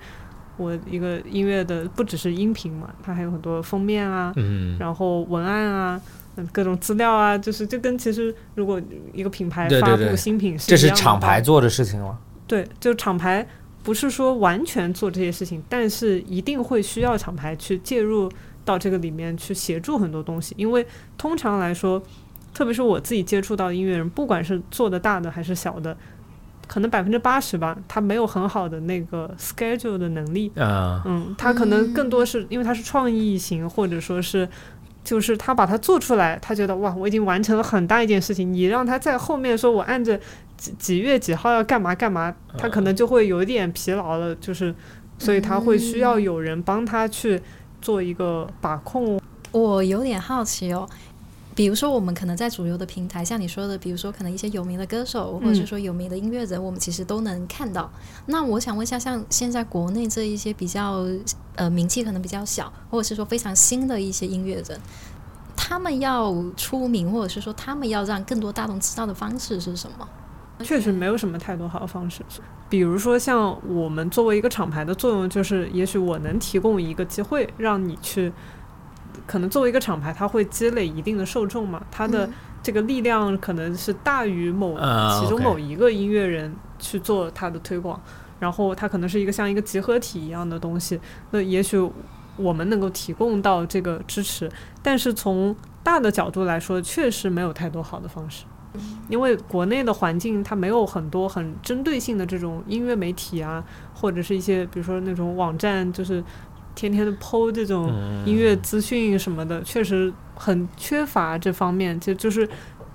[0.58, 6.00] 我一个音乐的不只是音频嘛，它还有很多封面啊，嗯，然后文案啊。
[6.36, 8.80] 嗯各种资料啊，就是就跟其实如果
[9.12, 12.18] 一个品牌发布新品是这是一样的道理厂牌做的事情吗。
[12.46, 13.46] 对，就厂牌
[13.82, 18.30] 不是说完全做这些事情，但是一定会需要厂牌去介入
[18.64, 22.02] 到这个里面去协助很多东西，因为通常来说，
[22.52, 25.96] 特别是我自己接触到的音乐人，不管是做的大的还是小的，
[26.68, 30.52] 可能百分之八十吧，他没有很好的那个 schedule 的能力。
[30.54, 34.46] 嗯嗯，他可能更多是因为他是创意型，或者说是。
[35.06, 38.52] 就是他把它做出来，他觉得哇，我已经完成了很大一件事情。
[38.52, 40.18] 你让他在后面说，我按着
[40.56, 44.34] 几几月几号要干嘛干嘛，他可能就会有一点疲劳了。
[44.34, 44.74] 就是，
[45.16, 47.40] 所以他会需要有人帮他去
[47.80, 49.20] 做一个把控。
[49.52, 50.88] 我有点好奇哦，
[51.56, 57.90] 比如说我们可能在主流的平台，像你说的，比如说可能一些有名的歌手，或者是说有名的音乐人，我们其实都能看到。
[58.26, 61.06] 那我想问一下，像现在国内这一些比较
[61.54, 64.78] 呃名气可能比较小，或者是说非常新的一些音乐人，
[65.56, 70.06] 他们要出名，或者是说他们要让更多大众知道的方式是什么？
[70.62, 72.22] 确实没有什么太多好的方式。
[72.68, 78.32] 比如说，像我们作为一个厂牌的作用，就是也许我能提供一个机会，让你去，
[79.26, 88.00] 可能作为一个厂牌，它会积累一定的受众嘛，它的嗯这个力量可能是大于某啊其中某一个音乐人去做它的推广，
[88.40, 91.00] 然后它可能是一个像一个集合体一样的东西。
[91.30, 91.78] 那也许
[92.36, 94.50] 我们能够提供到这个支持，
[94.82, 98.44] 但是从大的角度来说，确实没有太多好的方式。
[99.08, 103.64] 因为国内的环境它没有很多很针对性的这种音乐媒体啊，
[103.94, 106.22] 或者是一些比如说那种网站，就是
[106.76, 107.92] 天天的剖这种
[108.24, 111.98] 音乐资讯什么的，确实很缺乏这方面。
[111.98, 112.48] 就就是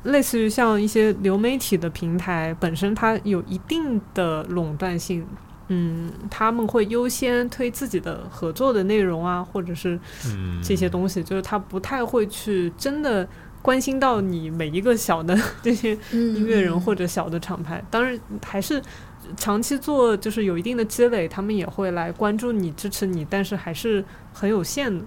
[0.03, 5.25] 类似于像一些流媒体的平台本身，它有一定的垄断性。
[5.73, 13.25] 嗯，他们会优先推自己的合作的内容啊，或者是嗯这些东西，就是他不太会去真的
[13.61, 18.81] 关心到你每一个小的 这些嗯音乐人或者小的厂牌，当然还是
[19.37, 24.03] 长期做，就是有一定的积累，他们也会来关注你、支持你，但是还是
[24.33, 25.03] 很有限的。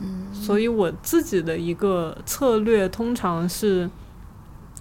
[0.00, 3.88] 嗯，所以我自己的一个策略通常是，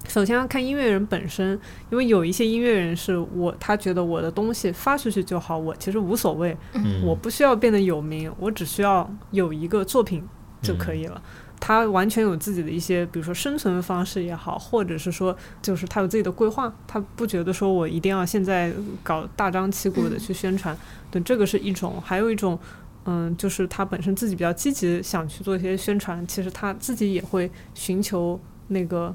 [0.07, 1.59] 首先要看音乐人本身，
[1.91, 10.23] 因为有一些音乐人是我他觉得我的东西发出去就好，我其实无所谓，嗯我不需要变得有名，我只需要有一个作品
[10.61, 11.21] 就可以了。
[11.60, 20.78] 他完全有自己的一些，比如说生存方式也好，或者是说，就是他有自己的规划，他不觉得说我一定要现在搞大张旗鼓的去宣传，
[21.12, 22.01] 对，这个是一种。
[22.01, 22.57] 还有一种，
[23.05, 28.39] 嗯，就是他本身自己比较积极，想去做一些宣传，其实他自己也会寻求
[28.70, 29.14] 那个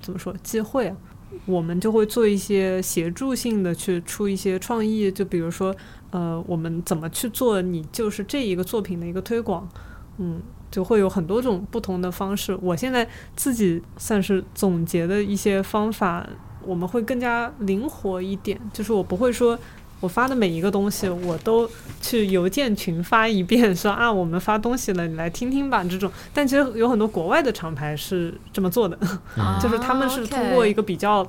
[0.00, 0.96] 怎么说机会啊。
[1.46, 5.74] 我们就会做一些协助性的去出一些创意，就比如说，
[6.10, 9.66] 呃，我们怎么去做你就是这一个作品的一个推广，
[10.18, 10.42] 嗯，
[10.72, 12.58] 就会有很多种不同的方式。
[12.60, 13.06] 我现在
[13.36, 16.26] 自己算是总结的一些方法，
[16.64, 19.56] 我们会更加灵活一点，就是我不会说。
[20.00, 21.70] 我发的每一个东西，我都
[22.00, 25.84] 去邮件群发一遍，说啊，我们发东西了，你来听听吧。
[25.84, 28.98] 这种，但其实有很多国外的厂牌是这么做的，
[29.36, 31.24] 啊 就是他们是通过一个比较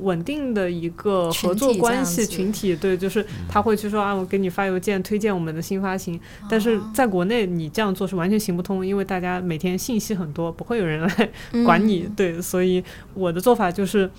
[0.00, 6.18] 稳定的一个合作关系群体对，就是他会去说啊，我给你发邮件推荐我们的新发行，
[6.48, 6.90] 但是哦。
[6.94, 11.30] 在国内你这样做是完全行不通，因为大家每天信息很多，不会有人来
[11.64, 12.82] 管你，嗯对，所以
[13.14, 14.10] 我的做法就是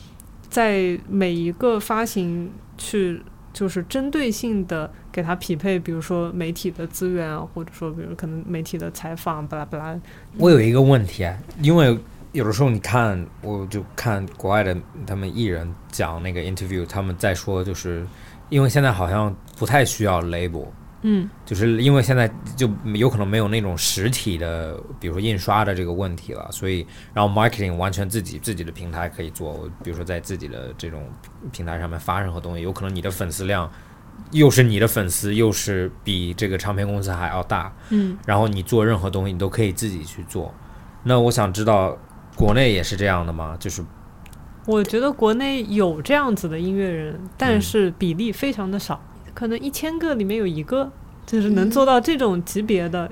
[0.49, 3.21] 在每一个发行去。
[3.53, 9.99] 就是针对性的给他匹配，比如说媒体的资源啊，或者说比如可能媒体的采访，巴拉巴拉，
[10.37, 11.97] 我有一个问题啊，因为
[12.33, 14.75] 有的时候你看，我就看国外的
[15.05, 18.05] 他们艺人讲那个 interview，他们在说，就是
[18.49, 20.67] 因为现在好像不太需要 label，
[21.01, 31.03] 嗯就是因为现在就有可能没有那种实体的，比如说印刷的这个问题了，所以然后 marketing 完全自己自己的平台可以做，比如说在自己的这种
[31.51, 33.71] 平台上面发任何东西，有可能你的粉丝量
[34.31, 40.53] 又是你的粉丝，又是比这个唱片公司还要大，嗯，然后你做任何东西你都可以自己去做。
[41.03, 41.97] 那我想知道
[42.37, 43.57] 国内也是这样的吗？
[43.59, 43.83] 就是
[44.67, 49.01] 我觉得国内有这样子的音乐人，但嗯是比例非常的少，
[49.33, 50.91] 可能一千个里面有一个，
[51.25, 53.09] 就是能做到这种级别的，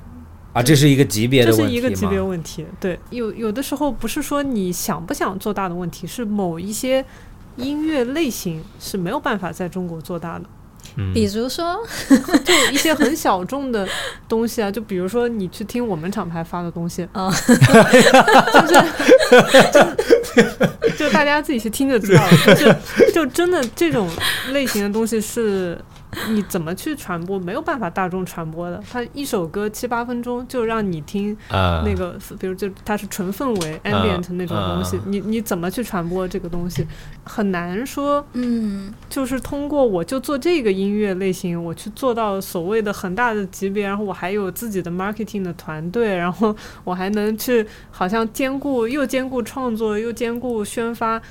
[0.54, 2.22] 啊，这是一个级别这的问题是一个级别？
[2.22, 2.66] 问题。
[2.80, 7.04] 对，有有的时候不是说你想不想做大的问题，是某一些
[7.56, 10.46] 音乐类型是没有办法在中国做大的。
[10.98, 11.14] 嗯。
[11.14, 11.78] 比如说，
[12.44, 13.88] 就一些很小众的
[14.28, 17.32] 东西啊，就比如说你去听我们厂牌发的东西，啊
[18.68, 18.76] 就
[20.98, 22.56] 就大家自己去听就知道了。
[22.56, 22.76] 就是
[23.14, 24.10] 就真的这种
[24.52, 25.78] 类型的东西是
[26.30, 28.82] 你怎么去传播，没有办法大众传播的。
[28.92, 36.86] 它一首歌七八分钟就让你听呃那个，比如就它是纯氛围 ambient 那种东西，你你怎么去传播这个东西，
[37.24, 38.26] 很难说。
[38.34, 51.22] 嗯，就是通过我就做这个音乐类型，我去做到所谓的很大的级别，然后我还有自己的 marketing 的团队，然后我还能去好像兼顾又兼顾创作又兼顾宣发，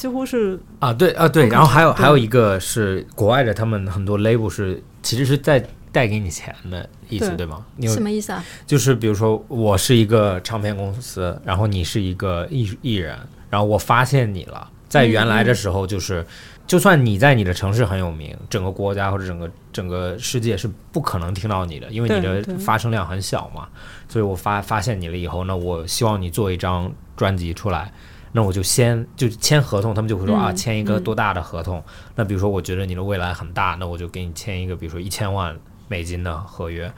[0.00, 7.66] 几乎是啊，对啊，对，然后还有还有一个是国外的，他们很多 label 是其实是在带给你钱的意思，对对吗？
[7.76, 8.42] 因为什么意思啊？
[8.66, 13.14] 就是比如说我是一个唱片公司，然后你是一个艺艺人，
[13.50, 16.24] 然后我发现你了，在原来的时候就是。
[16.66, 23.66] 就算你在你的城市很有名，整个国家或者整个整个世界是不可能听到你的，因为你的发声量很小嘛。
[24.08, 27.92] 所以我发发现你了以后，呢我希望你做一张专辑出来，
[28.32, 31.82] 那我就先就签合同，他们就会说、啊，嗯签一个嗯多大的合同？
[32.14, 35.56] 那比如说我觉得你的未来很大，那我就给你签一个，比如说一千万
[35.88, 36.92] 美金的合约。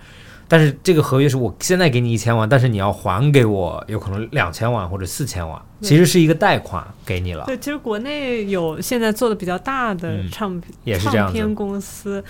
[0.49, 7.47] 但是这个合约是我现在给你一千万，但是你要还给我有可能两千万或者四千万，其实是一个贷款给你了。
[7.47, 7.57] 对。
[7.57, 12.23] 其实国内有现在做的比较大的嗯唱片、唱片公司，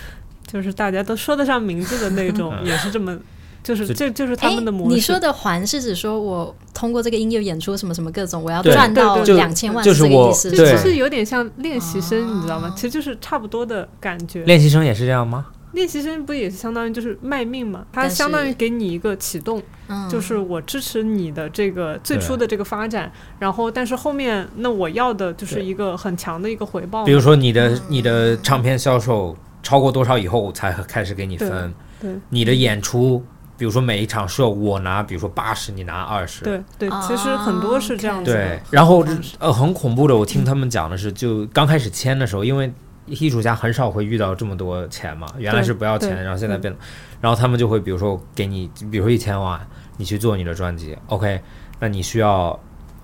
[0.47, 3.19] 就是大家都说得上名字的那种，嗯也是这么。
[3.63, 4.93] 就是这就是他们的模式。
[4.93, 12.75] 哎你说的还是指说我通过这个音乐演出什么什么各种，我要赚到两千万，就是我这个意思其实有点像练习生，你知道吗哦？
[12.75, 14.45] 其实就是差不多的感觉。
[14.45, 15.47] 练习生也是这样吗？
[15.73, 17.83] 练习生不也是相当于就是卖命嘛？
[17.91, 27.07] 他相当于给你一个启动，嗯，就是我支持你的这个最初的这个发展，然后但是后面那我要的就是一个很强的一个回报。
[27.07, 33.25] 比如说你的你的唱片销售超过多少以后才开始给你分，对你的演出，
[33.63, 36.43] 比如说每一场 show 我拿，比如说八十，你拿二十。
[36.43, 38.37] 对对，哦其实很多是这样子的。
[38.37, 39.07] 对，然后
[39.39, 42.73] 呃很恐怖的，我听他们讲的是，就刚开始签的时候，因为
[43.07, 46.77] 艺术家很少会遇到这么多钱嘛，原来是不要钱，然后现在变，
[47.21, 49.65] 然后他们就会比如说给你，比如说一千万，
[49.97, 51.41] 你去做你的专辑，OK，
[51.79, 52.59] 那你需要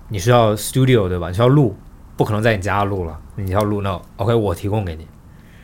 [0.09, 1.29] 你需要 studio 对吧？
[1.29, 1.73] 你需要录，
[2.17, 5.07] 不可能在你家录了，你要录那 OK 我提供给你，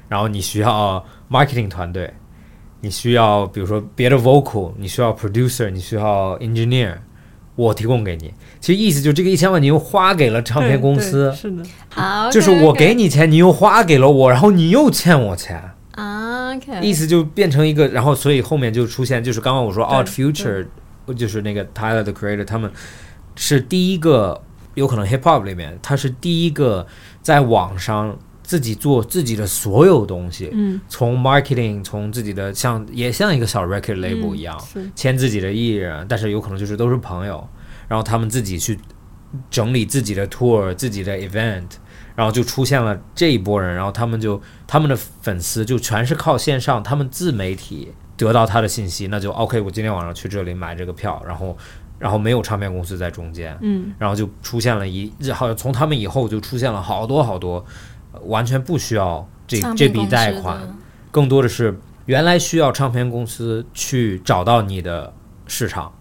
[0.08, 2.14] 然后你需要 marketing 团队，
[2.86, 6.94] 你需要比如说别的 vocal，你需要 producer，你需要 engineer，
[7.56, 8.32] 我提供给你。
[8.60, 15.60] 其实意思就是这个一千万你又花给了唱片公司，是的，好，就是我给你钱，你又花给了我，然后你又欠我钱，
[15.96, 20.68] 啊，OK，意思就变成一个，然后所以后面就出现，就是刚刚我说 Out Future，
[21.18, 22.70] 就是那个 Tyler the Creator，他们
[23.36, 24.40] 是第一个，
[24.76, 26.86] 有可能 Hip Hop 里面，他是第一个
[27.24, 28.16] 在网上
[28.46, 34.90] 自己做自己的所有东西，嗯，从 marketing，从自己的像也像一个小 record label 嗯一样，是。
[34.96, 37.48] 签自己的艺人，但是有可能就是都是朋友，
[37.88, 38.80] 然后他们自己去
[39.50, 41.66] 整理自己的 tour、自己的 event，
[42.16, 51.58] 然后就出现了这一波人，然后他们就他们的粉丝就全是靠线上，他们自媒体得到他的信息，那就 OK，我今天晚上去这里买这个票，然后
[51.98, 53.94] 然后没有唱片公司在中间，嗯。
[53.98, 57.66] 然后就出现了一，好像从他们以后就出现了好多好多，呃
[58.28, 60.60] 完全不需要这这笔贷款，
[61.12, 65.14] 更多的是原来需要唱片公司去找到你的
[65.48, 65.94] 市场，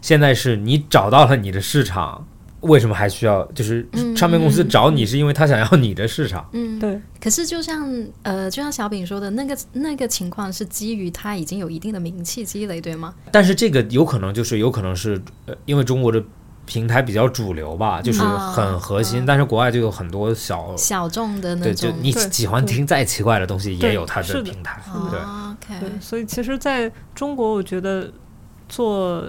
[0.00, 2.26] 现在是你找到了你的市场，
[2.60, 3.44] 为什么还需要？
[3.52, 6.48] 就是嗯唱片公司找你是因为他想要你的市场。
[6.52, 7.88] 嗯，对，可是就像
[8.22, 13.14] 呃，就像小饼说的那个那个情况是基于他已经有一定的名气积累，对吗？
[13.30, 16.22] 但是这个有可能就是有可能是呃，因为中国的
[16.72, 20.74] 平台比较主流吧，就是啊很核心，嗯但是国外就有很多小。
[20.74, 24.80] 小众的那对，就种，你喜欢听再奇怪的东西，也有它的的平台。
[25.68, 28.10] 对，所以其实在中国，我觉得
[28.70, 29.22] 做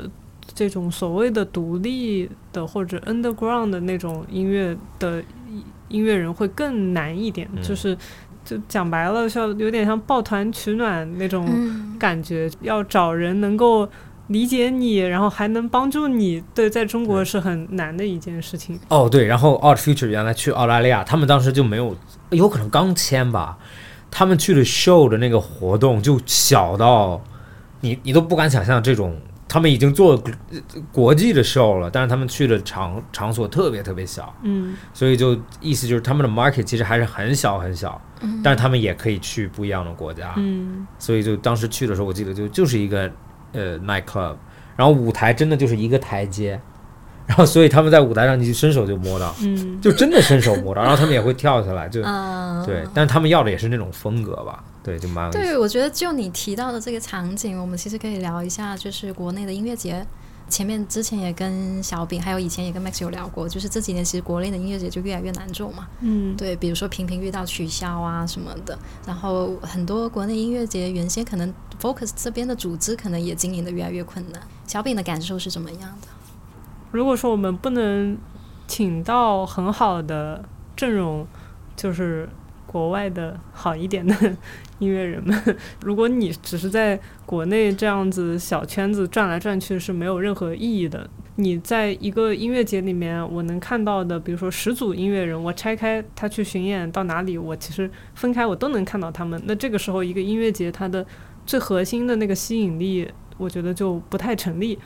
[0.56, 7.98] 这种所谓的独立的或者 underground 的那种音乐的音音乐人会更难一点，嗯就是
[8.46, 13.90] 就讲白了，像有点像抱团取暖那种嗯，感觉，要找人能够。
[14.28, 18.80] 理解你，然后还能帮助你，对，在中国是很难的一件事情。
[18.88, 21.96] 哦，对，然后 Art Future 原来去澳大利亚，他们当时就没有，
[22.30, 23.58] 有可能刚签吧，
[24.10, 27.22] 他们去的 show 的那个活动就小到
[27.82, 29.20] 你你都不敢想象这种，
[29.50, 30.14] 他们已经做
[30.52, 30.60] 呃
[30.92, 38.40] 国际的 show 了，但是他们去的场场所特别特别小，嗯，所以就意思就是他们的 market 其实还是很小很小，嗯。
[38.42, 43.12] 但是他们也可以去不一样的国家，嗯，所以就当时去的时候，我记得就就是一个
[43.54, 44.36] 呃 night club，
[44.76, 46.60] 然后舞台真的就是一个台阶，
[47.26, 55.32] 然后所以他们在舞台上你就伸手就摸到，嗯，就真的伸手摸到，然后他们也会跳下来，就嗯，对，但是他们要的也是那种风格吧，对，就蛮。
[55.32, 60.06] 对，我觉得就你提到的这个场景，我们其实可以聊一下，就是国内的音乐节。
[60.54, 65.88] 前面之前也跟小饼，还有以前也跟 Max 有聊过，就是这几年其实国内的音乐节就越来越难做嘛。
[66.02, 68.78] 嗯，对，比如说频频遇到取消啊什么的，
[69.08, 71.52] 然后很多国内音乐节原先可能
[71.82, 74.40] Focus 这边的组织可能也经营的越来越困难。
[74.68, 76.08] 小饼的感受是怎么样的？
[76.92, 78.16] 如果说我们不能
[78.68, 80.46] 请到很好的
[80.76, 81.26] 阵容，
[81.76, 82.30] 就是
[82.74, 84.16] 国外的好一点的
[84.80, 85.40] 音乐人们，
[85.86, 91.08] 如果你只是在国内这样子小圈子转来转去是没有任何意义的。
[91.36, 99.40] 你在一个音乐节里面，我能看到的，比如说十组音乐人，我拆开他去巡演到哪里，我其实分开我都能看到他们。
[99.46, 101.06] 那这个时候，一个音乐节它的
[101.46, 103.08] 最核心的那个吸引力，
[103.38, 104.80] 我觉得就不太成立。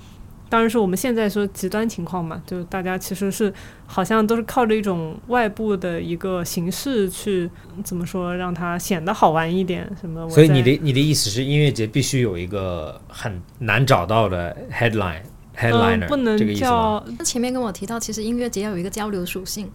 [0.50, 3.54] 当然是我们现在说极端情况嘛，就大家其实是
[3.86, 7.50] 好像都是靠着一种外部的一个形式去
[7.84, 10.30] 怎么说让它显得好玩一点什么。
[10.30, 17.04] 所以你的你的意思是，音乐节必须有一个很难找到的 headline 嗯 headliner，、不能这个意思吗？
[17.18, 19.70] 叫前面跟我提到，其实音乐节要有一个交流属性。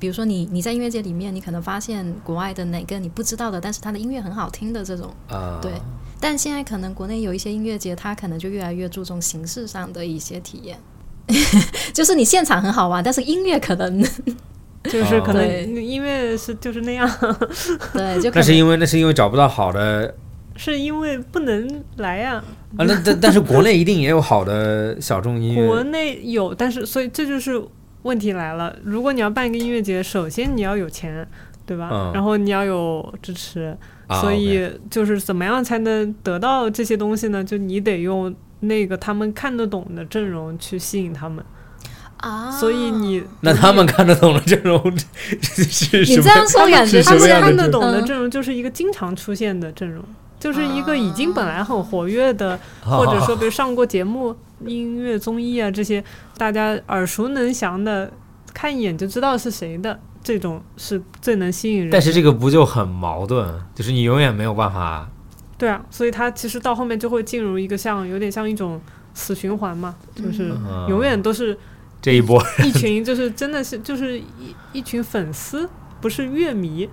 [0.00, 5.10] 比如说你你在音乐节里面，你可能发现国外的哪个你不知道的，但是他的音乐很好听的这种。
[5.28, 5.72] 啊、对
[6.20, 10.78] 但现在可能国内有一些音乐节，它可能就越来越注重形式上的一些体验，
[11.92, 14.02] 就是你现场很好玩，但是音乐可能
[14.84, 15.84] 就是可能对。
[15.84, 17.08] 音乐是就是那样，
[17.92, 20.14] 对，就可能那是因为那是因为找不到好的
[20.56, 22.42] 是因为不能来呀、
[22.76, 25.64] 啊，那但但是国内一定也有好的小众音乐。
[25.64, 27.62] 国，内有，但是所以这就是
[28.02, 28.74] 问题来了。
[28.82, 31.24] 如果你要办一个音乐节，首先你要有钱，
[31.64, 31.88] 对吧？
[31.92, 32.10] 嗯。
[32.12, 33.76] 然后你要有支持，
[34.08, 37.44] 啊所以就是怎么样才能得到这些东西呢？
[37.44, 41.44] 就你得用那个他们看得懂的阵容去吸引他们。
[42.16, 44.82] 啊，所以你那他们看得懂的阵容
[45.40, 46.16] 是是什么？
[46.16, 50.04] 你这样说感觉他们看得懂的嗯阵容就是一个经常出现的阵容。
[50.40, 54.32] 就是一个已经本来很活跃的，或者说比如上过节目、
[54.64, 56.02] 音乐综艺啊这些
[56.36, 58.08] 大家耳熟能详的，
[58.54, 61.90] 看一眼就知道是谁的，这种是最能吸引人。
[61.90, 63.48] 但是这个不就很矛盾？
[63.74, 65.08] 就是你永远没有办法
[65.56, 68.80] 对啊，所以它其实到后面就会进入一个像有点像一种
[69.14, 71.58] 死循环嘛，就是嗯永远都是
[72.00, 74.24] 这一波一群，就是真的是就是一
[74.72, 75.68] 一群粉丝，
[76.00, 76.88] 不是乐迷。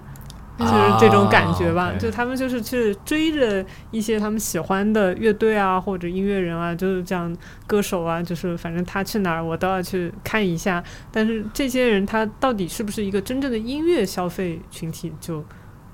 [0.57, 7.35] 就是这种感觉吧，就他们就是去追着一些他们喜欢的乐队啊，或者音乐人啊，就是这样
[7.67, 10.81] 歌手啊，就是反正他去哪儿我都要去看一下。
[11.11, 15.43] 但是这些人他到底是不是一个真正的音乐消费群体就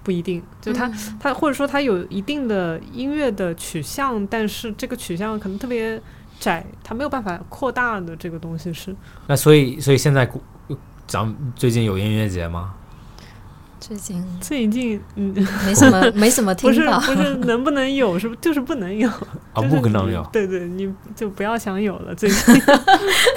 [0.04, 6.00] 不一定，就他、嗯他或者说他有一定的音乐的取向，但是这个取向可能特别
[6.40, 8.96] 窄，他没有办法扩大的这个东西是。
[9.26, 10.30] 那所以所以现在
[11.08, 12.76] 咱们最近有音乐节吗？
[13.82, 15.34] 最近最近嗯，
[15.66, 19.10] 没什么 没什么不是听到，不是能不能有， 是不就是不能有
[19.54, 20.24] 啊，不可能有。
[20.32, 22.14] 对对，你就不要想有了。
[22.14, 22.62] 最近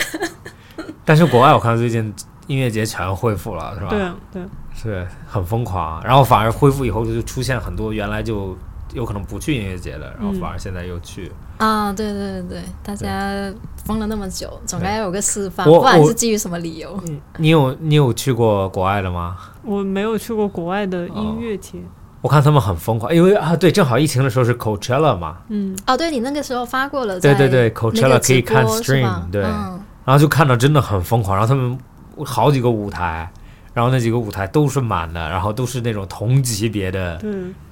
[1.02, 2.12] 但是国外我看最近
[2.46, 3.88] 音乐节全恢复了，是吧？
[3.88, 4.42] 对啊对，
[4.74, 8.54] 是很疯狂，然后反而恢复以后就出现很多原来就
[8.92, 11.32] 有可能不去音乐节的，然后嗯反而现在又去。
[11.56, 13.50] 啊，对对对对，大家
[13.86, 17.02] 封了那么久，总该有个释放，不管是基于什么理由。
[17.38, 19.36] 你有你有去过国外的吗？
[19.64, 21.78] 我没有去过国外的音乐节，
[22.20, 31.78] 我看他们很疯狂，因为啊，对，正好疫情的时候是 Coachella 嘛，嗯，哦，对你那个时候发过了，对对对，Coachella 可以看 stream，对，嗯然后就看到真的很疯狂，然后他们
[32.24, 33.30] 好几个舞台，
[33.72, 37.18] 然后那几个舞台都是满的，然后都是那种同级别的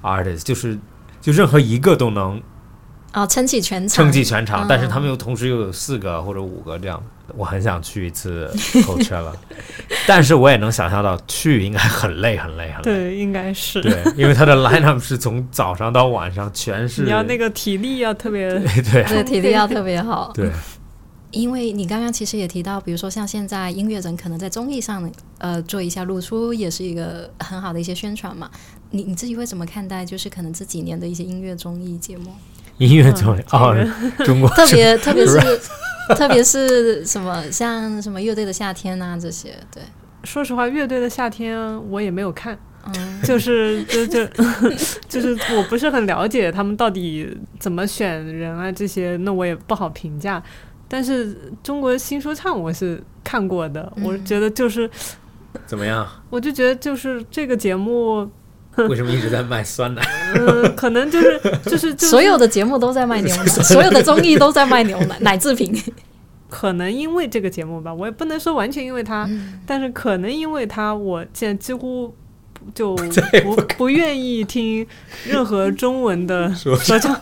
[0.01, 0.77] ，artist，就是
[1.21, 2.41] 就任何一个都能
[3.13, 7.01] 哦，撑起全场，撑起全场，嗯但是他们又同时又有四个或者五个这样，
[7.35, 9.31] 我很想去一次 Coachella，
[10.07, 12.83] 但是我也能想象到去应该很累很累很累。
[12.83, 13.81] 对，应该是。
[13.81, 20.31] 对，因为他的 lineup 是从早上到晚上全 是你要那个体力要特别，对 对对体力要特别好。
[20.33, 20.49] 对，
[21.29, 25.07] 因为你刚刚其实也提到，比如说像现在音乐人可能在综艺上
[25.37, 28.49] 呃做一下露出，也是一个很好的一些宣传嘛。
[28.89, 30.03] 你你自己会怎么看待？
[30.03, 32.31] 就是可能这几年的一些音乐综艺节目，
[32.77, 35.39] 音乐综艺嗯哦，中国特别特别是
[36.15, 39.81] 特别是什么像什么乐队的夏天啊这些，对，
[40.23, 41.57] 说实话，乐队的夏天
[41.89, 42.57] 我也没有看，
[42.87, 44.25] 嗯，就是就就
[45.07, 50.41] 就是我不是很了解他们到底怎么选人啊这些，那我也不好评价。
[50.89, 54.25] 但是中国新说唱我是看过的，我嗯。
[54.25, 54.87] 觉得就是，
[55.65, 56.07] 怎么样？
[56.29, 58.29] 我就觉得就是这个节目，
[58.89, 60.01] 为什么一直在卖酸奶？
[60.35, 65.73] 嗯、可能就是 就是就是所有的节目都在卖牛奶， 所有的综艺都在卖牛奶奶制品。
[66.49, 72.15] 可能因为这个节目吧，我也不能说完全因为它，嗯但是可能因为它，我现在几乎
[72.75, 74.85] 就不不不愿意听
[75.25, 77.19] 任何中文的说唱。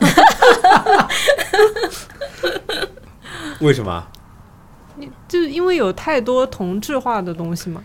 [3.62, 4.06] 为什么？
[5.28, 7.82] 就是因为有太多同质化的东西嘛，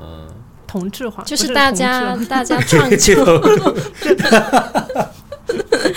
[0.00, 0.28] 嗯，
[0.74, 3.72] 同质化就是大家质大家 创这作，个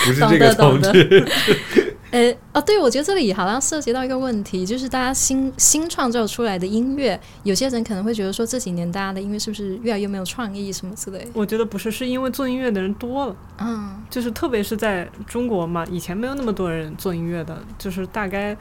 [0.05, 1.27] 不是这个同懂得志，
[2.11, 11.27] 呃哦，对，我觉得这里好像涉及到一个问题，就是大家新新创造出来的音乐，有些人可能会觉得说这几年大家的音乐是不是越来越没有创意什么之类的。
[11.33, 13.95] 我觉得不是，是因为做音乐的人多了，嗯。
[14.11, 18.55] 就是特别是在中国嘛，以前没有那么多人做音乐的，就是大概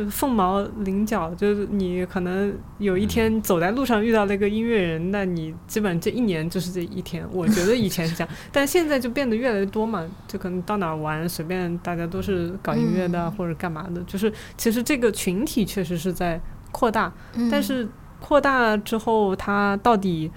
[0.00, 7.22] 就是凤毛麟角，就是你可能有一天走在路上遇到了一个音乐人，那你基本这一年就是这一天。
[7.30, 16.40] 我觉得以前是这样，但现在就变得越来越多嘛，就可能到哪儿玩随便大家都是搞音乐的、嗯或者干嘛的，就是其实这个群体确实是在
[16.72, 17.86] 扩大，嗯，但是
[18.20, 20.30] 扩大之后，它到底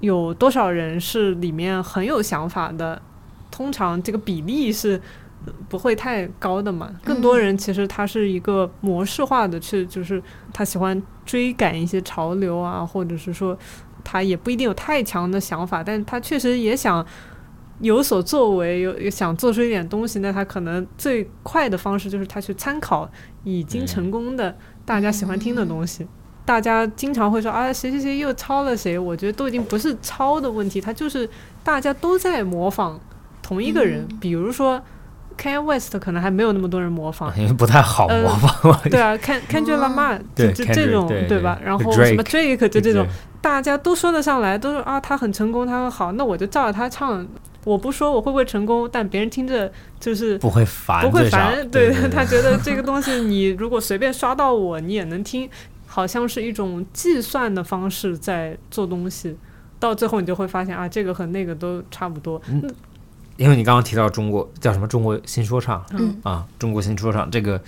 [0.00, 3.02] 有多少人是里面很有想法的？
[3.50, 5.00] 通常这个比例是呃
[5.68, 6.90] 不会太高的嘛。
[7.04, 10.22] 更多人其实他是一个模式化的去，就是
[10.52, 13.56] 他喜欢追赶一些潮流啊，或者是说
[14.02, 17.04] 他也不一定有太强的想法，但他确实也想。
[17.80, 23.10] 有所作为，有有想做出一点东西，那他可能最快的方式就是他去参考
[23.42, 26.06] 已经成功的、大家喜欢听的东西。
[26.44, 31.28] 大家经常会说啊，谁谁谁又抄了谁，我觉得都已经不是抄的问题，他就是
[31.64, 32.98] 大家都在模仿
[33.42, 34.06] 同一个人。
[34.20, 34.80] 比如说
[35.36, 38.80] Kanye West 可能还没有那么多人模仿， 因为不太好呃模仿。
[38.90, 41.58] 对啊，Ken Kendrick Lamar 对就就这种对对吧？
[41.64, 43.06] 然后什么 Drake 就这种，
[43.40, 47.26] 大家都说得上来，都说啊他很成功，他很好，那我就照着他唱。
[47.64, 51.66] 我不说我会不会成功，但别人听着就是不会烦，不会烦。
[51.70, 55.48] 对他觉得这个东西你如果随便刷到我，你也能听，
[55.86, 59.34] 好像是一种计算的方式在做东西。
[59.80, 62.38] 到最后你就会发现啊，这个和那个都差不多。
[63.36, 64.86] 因为你刚刚提到中国叫什么？
[64.86, 65.84] 中国新说唱。
[65.90, 66.16] 嗯。
[66.22, 67.60] 啊，中国新说唱这个，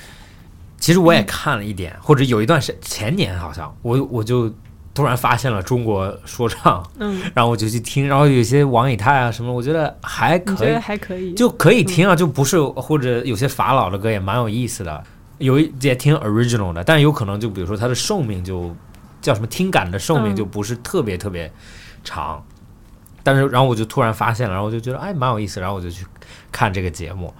[0.79, 4.53] 其实我也看了一点，或者有一段时前年好像我我就
[4.95, 11.35] 突然发现了中国说唱，嗯，然后我就去听，然后有些王以太啊什么，我觉得还可以觉得，还可以？
[11.35, 15.05] 就可以听啊，就不是或者有些法老的歌也蛮有意思的，
[15.39, 18.75] 有一也挺 original 的，但有可能就比如说它的寿命就
[19.21, 20.37] 叫什么听感的寿命嗯。
[20.37, 21.53] 就不是特别特别
[22.03, 22.43] 长，
[23.27, 26.07] 但是然后我就突然发现了，然后我就觉得哎蛮有意思，然后我就去
[26.53, 27.35] 看这个节目。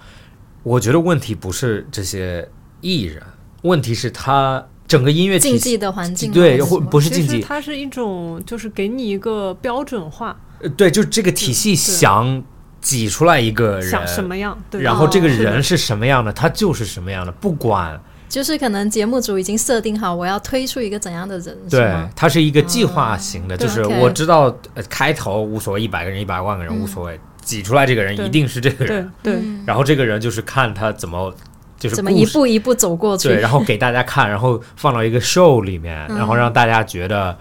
[0.63, 2.45] 我觉得问题不是这些
[2.81, 3.23] 艺人，
[3.61, 12.43] 问题是他整个音乐体系，竞技的环境对，或不是竞技，它是一种，就是给你一个标准化，呃对，就这个体系想
[12.81, 14.81] 挤出来一个人，想什么样，对。
[14.81, 17.97] 然后这个人是什么样的，他就是什么样的，不管
[18.29, 26.81] 就是可能节目组已经设定好我要推出一个怎样的人，是对吗？，它是一个计划型的，嗯就是我知道呃开头无所谓，一百个人、一百万个人嗯。
[26.81, 29.63] 无所谓，挤出来这个人一定是这个对人，对，嗯。
[29.65, 31.33] 然后这个人就是看他怎么
[31.79, 33.29] 就是怎么一步一步走过去？
[33.29, 36.17] 对，然后给大家看，然后放到一个 show 里面，嗯。
[36.17, 37.37] 然后让大家觉得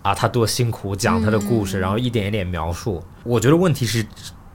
[0.00, 1.80] 啊他多辛苦，讲他的故事，嗯。
[1.80, 3.02] 然后一点一点描述。
[3.24, 4.04] 我觉得问题是，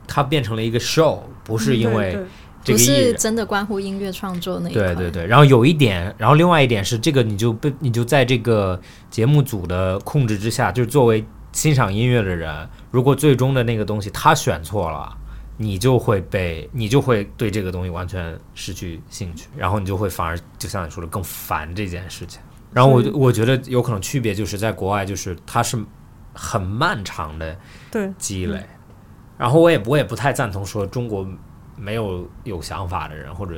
[0.07, 2.17] 他变成了一个 show，不是因为
[2.63, 2.95] 这个艺人。
[3.07, 4.81] 是真的关乎音乐创作那一块。
[4.93, 8.79] 对对对，然后有一点，然后另外一点是，这个你就被你就在这个
[9.09, 15.15] 节目组的控制之下，就是作为欣赏音乐的人，如果最终的那个东西他选错了，
[15.57, 22.41] 你就会被你就会对这个东西完全失去兴趣，然后你就会反而就像你说的更烦这件事情。
[22.73, 25.81] 然后我是我觉得有可能区别就是在国外，就是它是
[26.33, 27.57] 很漫长的
[27.89, 28.61] 对，积累，
[29.37, 31.27] 然后我也我也不太赞同说中国
[31.77, 33.53] 没有有想法的人，或者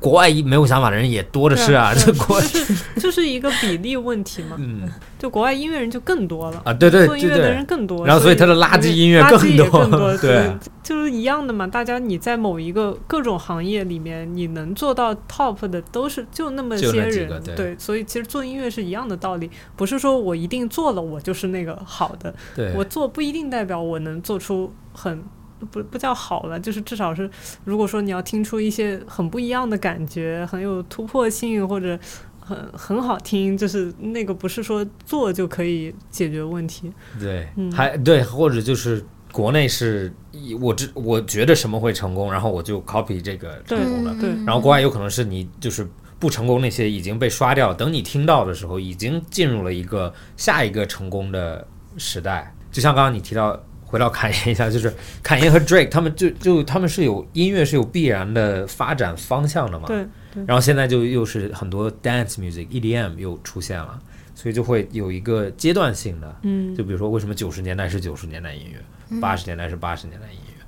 [0.00, 4.56] 国外没有想法的人也多的是啊，这对国就是 就是一个比例问题嘛。
[4.58, 4.88] 嗯
[5.18, 6.60] 就国外音乐人就更多了。
[6.66, 11.66] 啊对对做音乐的人更多，然后所以他的垃圾音乐更多更多， 对，就是一样的嘛。
[11.66, 25.22] 大家你在某一个各种行业里面，你能做到 top 的都是就那么些人，对所以其实做音乐是一样的道理，不是说我一定做了我就是那个好的，对我做不一定代表我能做出很。
[25.64, 27.30] 不不叫好了，就是至少是，
[27.64, 31.98] 如果说你要听出一些很不一样的感觉，很有突破性或者
[32.40, 36.92] 很很好听，就是那个不是说做就可以解决问题。
[37.18, 40.12] 对嗯还对，或者就是国内是
[40.60, 45.88] 我知我觉得什么会成功，然后我就 copy 这个成功的，然后国外有可能是你就是
[46.18, 52.54] 不成功那些已经被刷掉了，等你听到的时候，已经进入了一个下一个成功的时代。
[52.70, 53.60] 就像刚刚你提到，
[53.94, 54.92] 回到侃爷一下，就是
[55.22, 59.86] 侃爷和 Drake 他们就就他们是有音乐是有必然的发展方向的嘛？
[59.86, 60.44] 对对。
[60.48, 64.02] 然后现在就又是很多 dance music EDM 又出现了，
[64.34, 68.80] 所以就会有一个阶段性的，嗯，就比如说为什么九十年代是九十年代音乐，
[69.10, 69.20] 嗯。
[69.20, 70.64] 八十年代是八十年代音乐，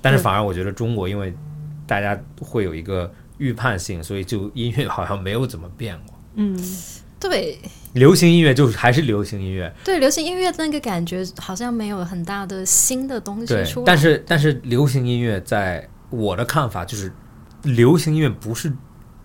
[0.00, 1.34] 但是反而我觉得中国因为
[1.84, 6.16] 大家会有一个预判性，所以就音乐好像没有怎么变过。
[6.36, 6.56] 嗯，
[7.20, 7.58] 对。
[7.94, 17.10] 流行音乐就是还是流行音乐，对，流行音乐那个感觉好像没有很大的新的东西出来。，但是但是流行音乐在我的看法就是，
[17.62, 18.70] 流行音乐不是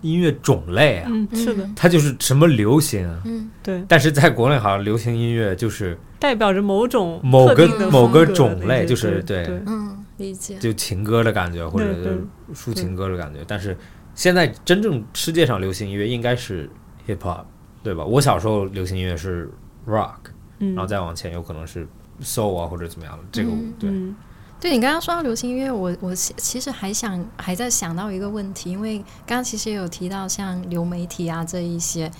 [0.00, 3.20] 音乐种类啊，嗯，是的，它就是什么流行啊。
[3.26, 10.56] 嗯，对，但是在国内好像流行音乐就是代表着某种某个某个种类就是对嗯，理解。
[10.56, 12.24] 就情歌的感觉，或者是
[12.54, 13.40] 抒情歌的感觉。
[13.46, 13.76] 但是
[14.14, 16.68] 现在真正世界上流行音乐应该是
[17.06, 17.44] hip hop，
[17.84, 18.04] 对吧？
[18.04, 19.48] 我小时候流行音乐是
[19.86, 20.16] rock，
[20.58, 21.86] 嗯，然后再往前有可能是
[22.22, 23.22] soul 啊或者怎么样的。
[23.30, 24.16] 这个嗯对，嗯
[24.58, 32.10] 对你刚刚说到流行音乐，我我其其实还想还在想到一个问题，因为刚刚其实也有提到像流媒体啊这一些，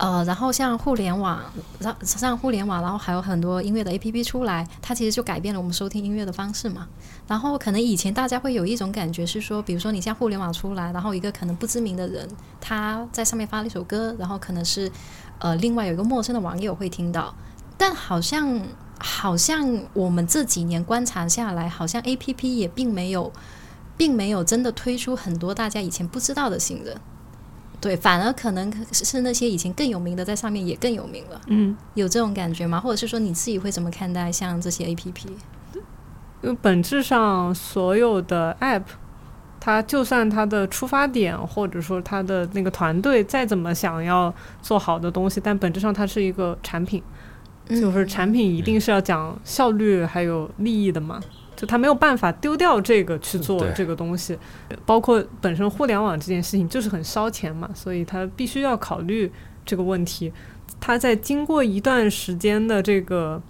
[0.00, 1.38] 呃，然后像互联网，
[1.78, 6.88] 然像互联网，然后还有很多音乐的 A P P 出来，它其实就改变了我们收听音乐的方式嘛。
[7.28, 12.26] 然后可能以前大家会有一种感觉是说，比如说你像互联网出来，然后一个可能不知名的人
[12.62, 14.90] 他在上面发了一首歌，然后可能是
[15.38, 17.34] 呃另外有一个陌生的网友会听到，
[17.76, 18.58] 但好像
[18.98, 23.30] 好像我们这几年观察下来，好像 A P P 也并没有
[23.98, 26.98] 并没有真的推出很多大家以前不知道的新人。
[27.80, 32.78] 对，反而可能是那些以前更有名的，在上面也更有名了，嗯，有这种感觉吗？
[32.78, 35.28] 或者是说你自己会怎么看待像这些 A P P？
[36.42, 38.82] 因为本质上所有的 App，
[39.58, 47.02] 它就算它的出发点或者说它的那个团队再怎么想要做好的东西，但本质上它是一个产品，
[47.68, 51.20] 就是产品一定是要讲效率还有利益的嘛。
[51.60, 54.38] 就他没有办法丢掉这个去做这个东西，
[54.86, 59.30] 包括本身互联网这件事情就是很烧钱嘛，所以他必须要考虑
[59.66, 60.32] 这个问题。
[60.80, 63.42] 他在经过一段时间的这个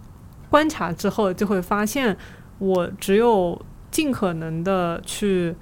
[0.49, 2.17] 观察之后，就会发现，
[2.59, 5.55] 我只有尽可能的去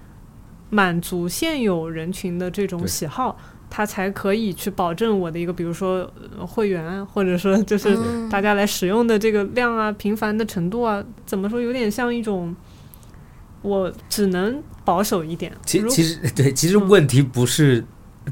[0.71, 3.37] 满足现有人群的这种喜好，
[3.71, 8.29] 它才可以去保证我的一个，比如说呃会员啊，或者说就是嗯。
[8.29, 12.55] 大家来使用的这个量啊、频繁的程度啊，怎么说，有点像一种，
[13.63, 15.53] 我只能保守一点。
[15.81, 16.89] 如其其实对，其实嗯。
[16.89, 17.85] 问题不是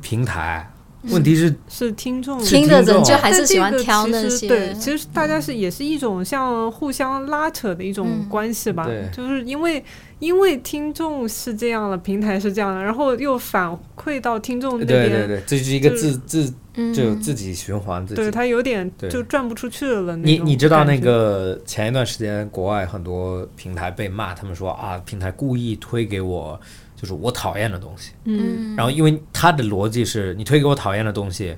[0.02, 0.70] 平台，
[1.02, 9.82] 问题是是听众听的人就还是喜欢但这个挑那其实些，对，其实大家是也是一种像互相拉扯的一种嗯关系吧，对就是因为
[10.18, 18.20] 因为听众是这样了，平台是这样的，然后又反馈到听众那边，对对对，这就是一个自自嗯就自己循环自己。
[18.20, 20.16] 对他有点就转不出去了。
[20.16, 26.60] 你你知道那个前一段时间国外很多平台被骂，他们说啊，平台故意推给我
[26.96, 28.12] 就是我讨厌的东西。
[28.24, 28.74] 嗯。
[28.74, 31.54] 然后因为他的逻辑是你推给我讨厌的东西，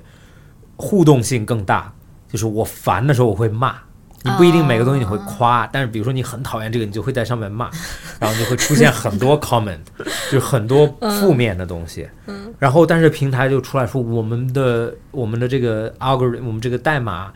[0.75, 1.91] 互动性更大，
[2.27, 3.75] 就是我烦的时候我会骂。
[4.21, 7.69] 你不一定每个东西你会夸，但是比如说你很讨厌这个，你就会在上面骂，
[8.19, 9.79] 然后就会出现很多 comment，
[10.29, 10.85] 就是很多
[11.21, 12.05] 负面的东西。
[12.57, 17.31] 然后但是平台就出来说我们的我们的这个 algorithm，我们这个代码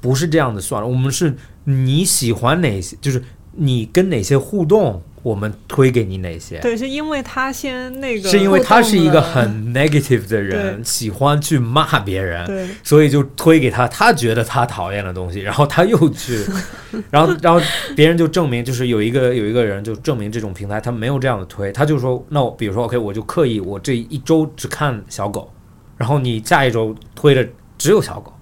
[0.00, 1.34] 不是这样子算的，我们是
[1.64, 6.58] 你喜欢哪些，就是你跟哪些互动，我们推给你哪些。
[6.60, 12.68] 对，是因为他先那个是因为他是一个很 negative 的人，喜欢去骂别人，对。
[12.82, 16.44] 所以就推给他他觉得他讨厌的东西，然后他又去，
[17.10, 17.60] 然后然后
[17.94, 25.52] 别人就证明，就是有一个有一个人就证明这种平台他没有这样的推，他就说，那我比如说 OK，我就刻意我这一周只看小狗，
[25.96, 27.46] 然后你下一周推的
[27.76, 28.32] 只有小狗，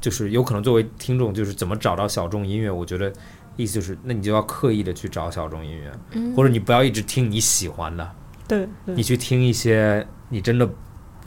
[0.00, 3.12] 就是有可能作为听众就是怎么找到小众音乐，我觉得
[3.56, 8.10] 意思就是那你就要刻意的去找小众音乐，嗯或者你不要一直听你喜欢的。
[8.46, 10.68] 对对你去听一些你真的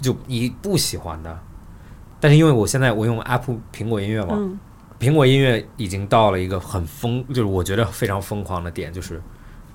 [0.01, 1.39] 就你不喜欢的。
[2.19, 4.59] 但是因为我现在我用 Apple 苹果音乐嘛，嗯
[4.99, 9.21] 苹果音乐已经到了一个很疯，就是我觉得非常疯狂的点，就是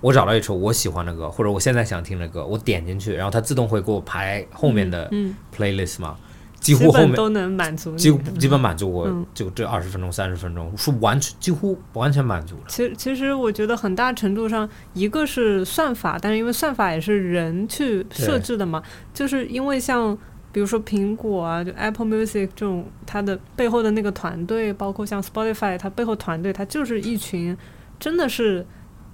[0.00, 6.16] 我找到一首我喜欢的歌，或者我现在想听的歌，我点进去，然后它自动会给我排后面的嗯，playlist 嘛，
[6.62, 7.98] 几基乎后面本都能满足你。
[7.98, 12.62] 几乎基本满足我嗯就这二十分钟、三十分钟，是完全几乎完全满足了。
[12.68, 18.82] 其实，其实我觉得很大程度上，一个是算法，但是因为算法也是人去设置的嘛，
[19.12, 20.16] 就是因为像
[20.52, 27.56] 比如说苹果啊，就 Apple Music 这种，它的背后的那个团队，包括像 Spotify，它背后团队，它就是一群
[27.98, 28.64] 真的是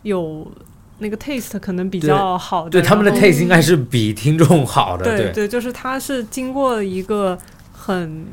[0.03, 0.51] 有
[0.99, 7.39] 那个 taste 可能比较好的，对他们的 taste 应该是比听众好的，对对就是它是经过一个
[7.73, 8.27] 很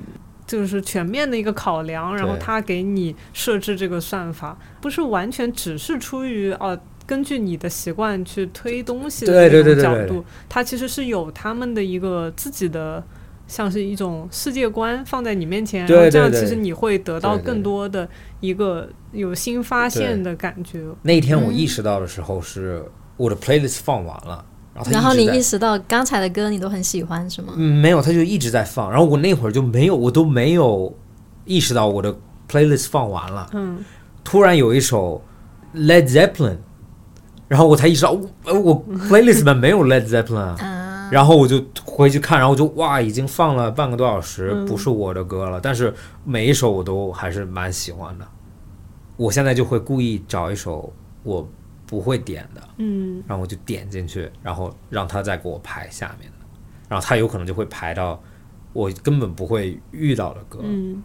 [0.47, 13.03] 就是全面的一个考量，然后对它给你设置这个算法，不是完全只是出于哦、根据你的习惯去推东西的对对那对对对种角度，它其实是有他们的一个自己的。
[13.47, 18.07] 像是一种世界观放在你面前，对然后这样其实你会得到更多的
[18.39, 20.83] 一个有新发现的感觉。
[21.03, 22.83] 那天我嗯意识到的时候是
[23.17, 24.43] 我的 playlist 放完了，
[24.73, 27.53] 然后然后你意识到刚才的歌你都很喜欢是吗？
[27.55, 30.93] 嗯，没有，他就一直在放，然后我那会儿就没有，我都没有
[31.45, 32.13] 意识到我的
[32.49, 33.49] playlist 放完了。
[33.53, 33.77] 嗯，
[34.23, 35.23] 突然有一首
[35.75, 36.57] Led Zeppelin，
[37.47, 40.74] 然后我才意识到，我，我 playlist 里面没有 Led Zeppelin，啊啊，
[41.11, 45.93] 然后我就回去看，然后我就哇，已经放了半个多小时，嗯不是我的歌了，但是
[46.23, 48.27] 每一首我都还是蛮喜欢的。
[49.17, 50.91] 我现在就会故意找一首
[51.23, 51.47] 我
[51.85, 56.37] 不会点的，嗯，然后我就点进去，然后让他再给我排下面的，
[56.89, 58.21] 然后他有可能就会排到
[58.73, 60.59] 我根本不会遇到的歌。
[60.63, 61.01] 嗯，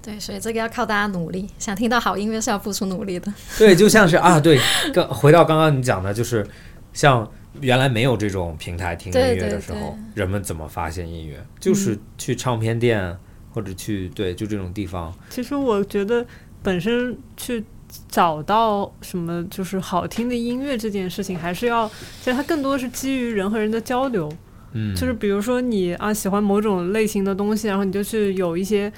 [0.00, 1.48] 对，所以这个要靠大家努力。
[1.58, 3.32] 想听到好音乐是要付出努力的。
[3.58, 4.60] 对，就像是啊，对，
[4.92, 6.46] 刚回到刚刚你讲的，就是
[6.92, 7.28] 像
[7.60, 9.78] 原来没有这种平台听音乐的时候，
[10.14, 11.44] 对人们怎么发现音乐？
[11.60, 13.16] 就是去唱片店
[13.52, 15.14] 或者去对，就这种地方。
[15.30, 16.26] 其实我觉得
[16.62, 17.64] 本身去
[18.08, 21.88] 找到什么就是好听的音乐这件事情，还是要，
[22.20, 24.30] 其实它更多是基于人和人的交流。
[24.72, 28.92] 嗯，就是比如说你啊喜欢某种类型的东西，然后你就去有一些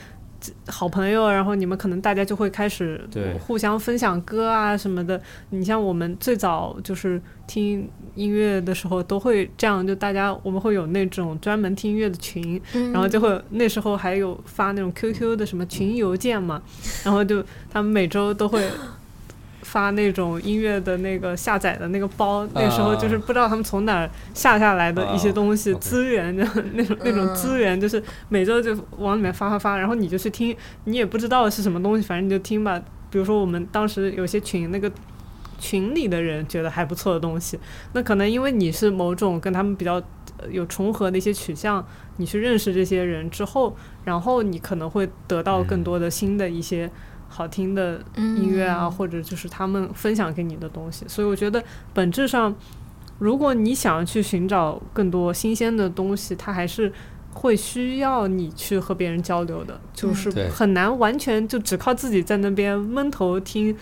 [0.67, 3.01] 好朋友，然后你们可能大家就会开始
[3.39, 5.21] 互相分享歌啊什么的。
[5.51, 16.63] 你像我们最早就是听音乐的时候，都会这样，就大家我们会有那种专门听音乐的群，嗯然后就会那时候还有发那种 QQ 的什么群邮件嘛，
[17.05, 18.63] 然后就他们每周都会
[19.67, 26.45] 发那种音乐的那个下载的那个包，那时候就是不知道他们从哪儿下下来的一些东西、资源，就
[26.75, 32.81] 那种那种资源，就是每周就往里面发发发，然后你就去听，你也不知道是什么东西，反正你就听吧。
[33.11, 34.91] 比如说我们当时有些群那个。
[35.59, 37.59] 群里的人觉得还不错的东西，
[37.95, 40.01] 那可能因为你是某种跟他们比较
[40.51, 41.83] 有重合的一些取向，
[42.19, 46.91] 你去认识这些人之后，然后你可能会得到更多的新的一些
[47.37, 51.05] 好听的音乐啊，嗯或者就是他们分享给你的东西。
[51.07, 51.63] 所以我觉得
[51.93, 52.55] 本质上，
[53.19, 56.91] 如果你想要去寻找更多新鲜的东西，它还是
[57.35, 63.77] 会需要你去和别人交流的，就是很难完全就只靠自己在那边闷头听。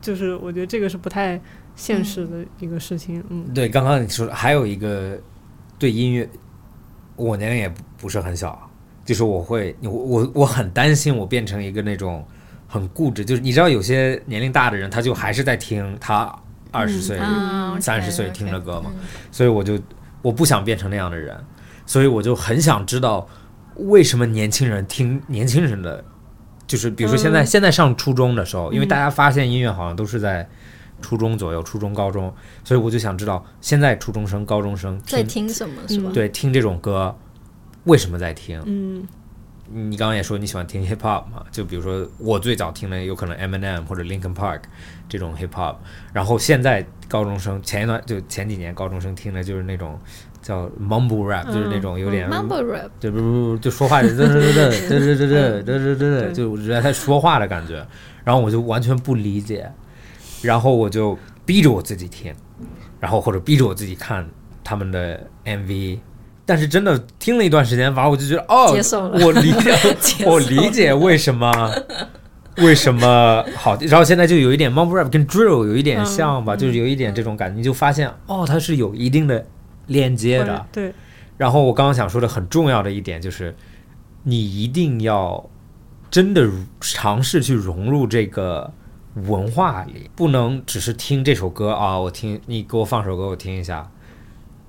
[0.00, 1.40] 就是我觉得这个是不太
[1.74, 5.18] 现实的一个事情，嗯对，刚刚你说还有一个
[5.76, 6.28] 对音乐，
[7.16, 8.70] 我年龄也不不是很小，
[9.04, 12.24] 就是我会我我我很担心我变成一个那种
[12.68, 16.32] 很固执，就是你知道有些年龄大的人，他就还是在听他
[16.70, 19.00] 二十岁、啊三十岁听的歌嘛，嗯。
[19.32, 19.78] 所以我就
[20.20, 21.36] 我不想变成那样的人，
[21.86, 23.26] 所以我就很想知道
[23.76, 26.04] 为什么年轻人听年轻人的，
[26.66, 27.46] 就是比如说现在、嗯。
[27.46, 30.46] 现在上初中的时候，因为嗯大家发现音乐好像都是在
[31.00, 36.10] 初中左右，初中高中，所以我就想知道现在初中生、高中生在听听什么是吧？
[36.12, 37.16] 对听这种歌
[37.84, 38.60] 为什么在听？
[38.66, 39.06] 嗯
[39.72, 41.44] 你刚刚也说你喜欢听 hip hop 嘛？
[41.50, 44.60] 就比如说我最早听的有可能 Eminem 或者 Linkin Park
[45.08, 45.76] 这种 hip hop，
[46.12, 49.98] 然后现在高中生前一段就前几年高中生听的就是那种
[50.40, 57.86] 叫 mumble rap，、嗯就是那种有点 Mumble rap，就不不不就说话就 对对对对对对对对对对对，就我觉得他说话的感觉，
[58.24, 59.70] 然后我就完全不理解，
[60.42, 62.34] 然后我就逼着我自己听，
[63.00, 64.26] 然后或者逼着我自己看
[64.64, 65.98] 他们的 MV。
[66.48, 69.52] 但是真的听了一段时间，反正我就觉得哦，接受了我理
[70.00, 71.52] 解 我理解为什么
[72.56, 73.76] 为什么好。
[73.82, 79.44] 然后现在就有一点 mumble rap 跟 drill 有一点像吧，嗯就是有一点这种感觉，你就发现哦，它是有一定的
[79.88, 80.64] 链接的。
[80.72, 80.90] 对，
[81.36, 83.54] 然后我刚刚想说的很重要的一点就是，
[84.22, 85.50] 你一定要
[86.10, 86.48] 真的
[86.80, 88.72] 尝试去融入这个
[89.26, 93.90] 文化里，不能只是听这首歌啊，我听你给我放首歌我听一下，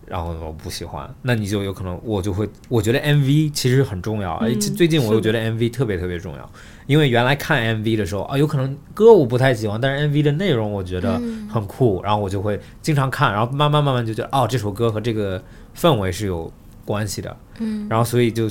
[0.10, 6.51] 然后我不喜欢，那你就有可能我就会，我觉得 MV 其实很重要，而嗯且最近我又觉得 MV 特别特别重要，
[6.88, 11.48] 因为原来看 MV 的时候啊，有可能歌我不太喜欢，但是 MV 的内容我觉得嗯。
[11.48, 15.41] 很酷，然后我就会经常看，然后慢慢慢慢就觉得哦，这首歌和这个
[15.76, 16.52] 氛围是有
[16.86, 18.49] 关系的，嗯，然后所以就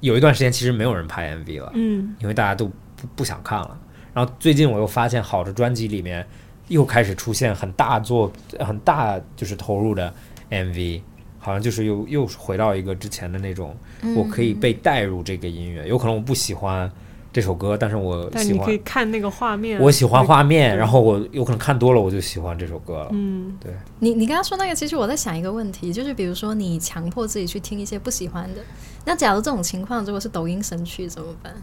[0.00, 2.14] 有一段时间其实没有人拍 MV 了，嗯。
[2.20, 3.78] 因为大家都不不想看了。
[4.14, 6.26] 然后最近我又发现好的专辑里面
[6.68, 10.12] 又开始出现很大做很大就是投入的
[10.50, 11.00] MV，
[11.38, 15.86] 好像就是又又回到一个之前的那种，嗯我可以被带入这个音乐。
[15.86, 16.90] 有可能我不喜欢
[17.32, 23.08] 这首歌，但是我喜但你可以欢看那个画面，我喜欢画面，然后我有可能看多了我就喜欢这首歌了。
[23.12, 28.60] 嗯对你你刚刚说那个，其实我在想一个问题，就是比如说你强迫自己去听一些不喜欢的，
[29.04, 31.54] 那假如这种情况如果是抖音神曲怎么办？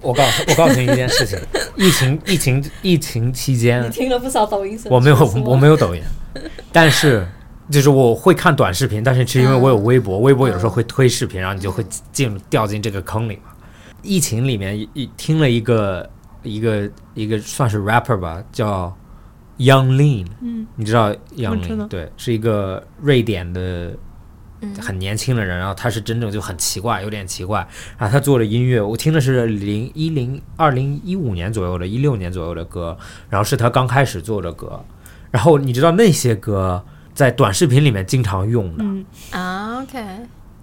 [0.00, 1.38] 我告诉我告诉你一件事情，
[1.76, 6.02] 疫情疫情疫情期间， 听了不少抖音神曲我没有我没有抖音，
[6.72, 7.26] 但是
[7.70, 13.52] 就是我会看短视频，但是是因为我有微博，微博有时候会推视频，然后你就会进入掉进这个坑里嘛。
[14.02, 16.08] 疫情里面一一听了一个
[16.42, 18.96] 一个一个算是 rapper 吧，叫
[19.58, 23.92] Young Lean，嗯，你知道 Young 我知道 Lean 对，是一个瑞典的
[24.60, 27.58] 嗯很年轻的人，然后他是真正就很奇怪，有点奇怪。
[27.98, 32.96] 然后他做的音乐，我听的是零一零二零一五年左右的，一六年左右的歌，
[33.28, 34.82] 然后是他刚开始做的歌。
[35.30, 36.84] 然后你知道那些歌
[37.14, 38.84] 在短视频里面经常用的。
[38.84, 40.04] 嗯，啊，OK，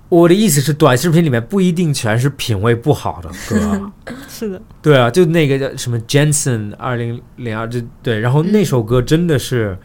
[0.10, 3.92] 我的意思是，短视频里面不一定全是品味不好的歌。
[4.30, 9.78] 是的，对啊，就那个叫什么 Jensen 二零零二，就对，然后那首歌真的是，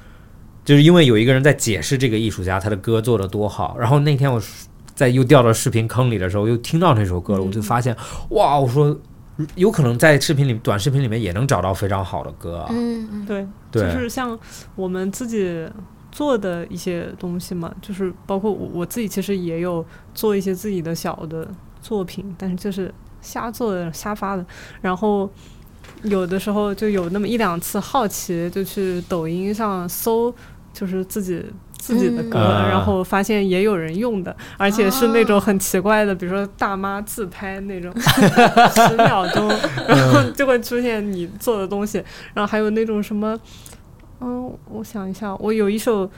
[0.65, 4.40] 就是因为有一个人在解释这个艺术家他的歌做的多好，然后那天我
[4.94, 7.97] 在又掉到视频坑里的时候，又听到那首歌了，我就发现，
[8.31, 8.98] 哇，我说
[9.55, 13.93] 有可能在视频里短视频里面也能找到非常好的歌啊，嗯嗯，对，对。
[13.93, 14.39] 就是像
[14.74, 15.69] 我们自己
[16.12, 19.85] 做的一些东西嘛，就是包括我我自己其实也有
[20.15, 21.48] 做一些自己的小的
[21.81, 22.93] 作品，但是就是
[23.23, 24.44] 瞎做的、瞎发的，
[24.81, 25.31] 然后
[26.02, 30.35] 有的时候就有那么一两次好奇，就去抖音上搜，
[30.73, 31.44] 就是自己。
[31.81, 32.69] 自己的歌，嗯。
[32.69, 39.48] 然后发现也有人用的，而且是那种很奇怪的，比如说大妈自拍那种，十秒钟，
[39.89, 42.05] 然后就会出现你做的东西，
[42.35, 43.36] 然后还有那种什么，
[44.20, 46.09] 嗯，我想一下，我有一首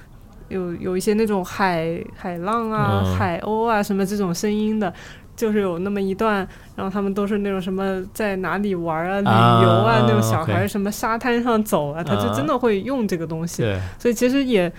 [0.48, 3.16] 有有一些那种海海浪啊、嗯。
[3.16, 4.92] 海鸥啊什么这种声音的，
[5.36, 9.20] 就是有那么一段，然后他们都是那种什么在哪里玩啊、
[9.60, 14.70] 旅游啊啊那种小孩什么沙滩上走啊，他就真的会用这个东西，对，所以其实也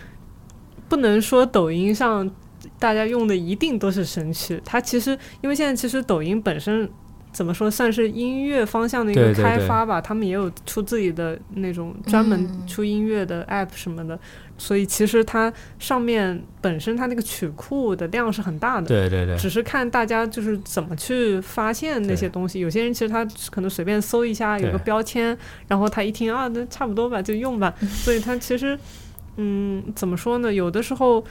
[0.94, 2.30] 不能说抖音上
[2.78, 6.88] 大家用的一定都是神曲，它其实因为现在其实抖音本身
[7.32, 14.18] 怎么说算是音乐方向的一个对对对开发吧，他们也有出自己的那种专门嗯出音乐的 app 什么的，
[14.56, 18.86] 所以其实它上面本身它那个曲库的量是很大的。
[18.86, 22.60] 对对对，只是看大家就是怎么去发现那些东西。
[22.60, 25.36] 有些人其实他可能随便搜一下，有个标签，
[25.68, 27.74] 然后他一听啊，那差不多吧，就用吧。
[27.82, 28.78] 所以他其实，
[29.38, 30.53] 嗯，怎么说呢？
[30.53, 31.23] 有的时候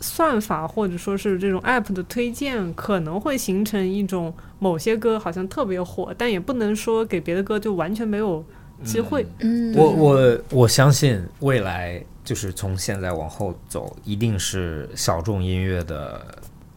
[0.00, 8.44] 算法或者说是这种 app 的推荐，可能会形成一种某些歌好像特别火，但也不能说给别的歌就完全没有
[8.82, 9.24] 机会。
[9.38, 16.20] 嗯，我我我相信未来就是从现在往后走，一定是小众音乐的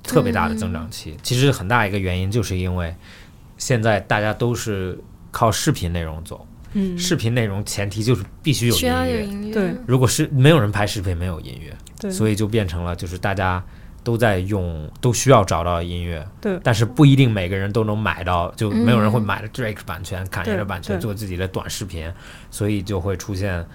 [0.04, 1.18] 特别大的增长期。
[1.22, 2.96] 其实很大一个原因就是因为
[3.58, 4.98] 现在大家都是
[5.32, 6.47] 靠视频内容走，
[6.80, 9.24] 嗯，视频内容前提就是必须有音需要有乐。
[9.24, 9.76] 音乐，对。
[9.88, 13.64] 如果是没有人拍视频，没有音乐，对，所以就变成了就是大家
[14.04, 16.24] 都在用，都需要找到音乐。
[16.40, 16.60] 对。
[16.64, 19.24] 但是不一定每个人都能买到，就没有人会嗯。
[19.24, 22.14] 买 Drake 版权、侃爷的对版权做自己的短视频，
[22.52, 23.66] 所以就会出现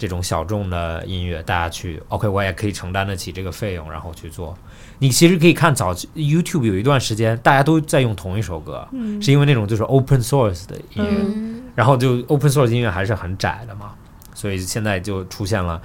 [0.00, 4.56] 这种小众的音乐，大家去 OK，我也可以承担得起这个费用，然后去做。
[4.98, 13.92] 你其实可以看早 YouTube 有一段时间，大家都在用同一首歌，嗯是因为那种就是 open source 的音乐，嗯然后就 open source 音乐还是很窄的嘛，
[14.34, 15.78] 所以现在就出现了，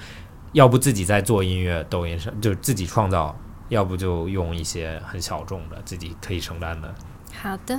[0.54, 3.38] 要不自己在做音乐，抖音上就自己创造，
[3.68, 6.96] 要不就用一些很小众的自己可以承担的。
[7.42, 7.78] 好的，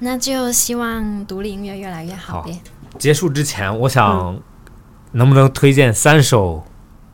[0.00, 2.60] 那就希望独立音乐越来越好好呗。
[2.98, 4.40] 结束之前，我想
[5.12, 6.64] 能不能推荐三首，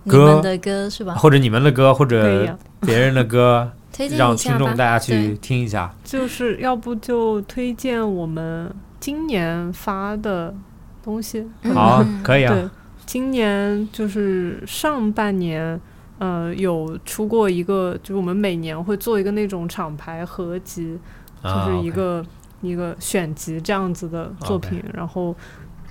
[0.05, 1.15] 你歌们的歌是吧？
[1.15, 2.59] 或者你们的歌，或者啊。
[2.81, 4.37] 别人的歌， 推荐让。
[4.37, 5.95] 听众大家去听一下。
[6.05, 10.55] 就是要不就推荐我们今年发的
[11.03, 11.49] 东西。
[11.63, 12.71] 嗯好嗯，可以啊。，
[13.07, 15.81] 今年就是上半年，
[16.19, 20.99] 呃，有出过一个，就是我们每年会做一个那种厂牌合集，
[21.43, 22.25] 啊就是一个、
[22.61, 25.35] 一个选集这样子的作品然后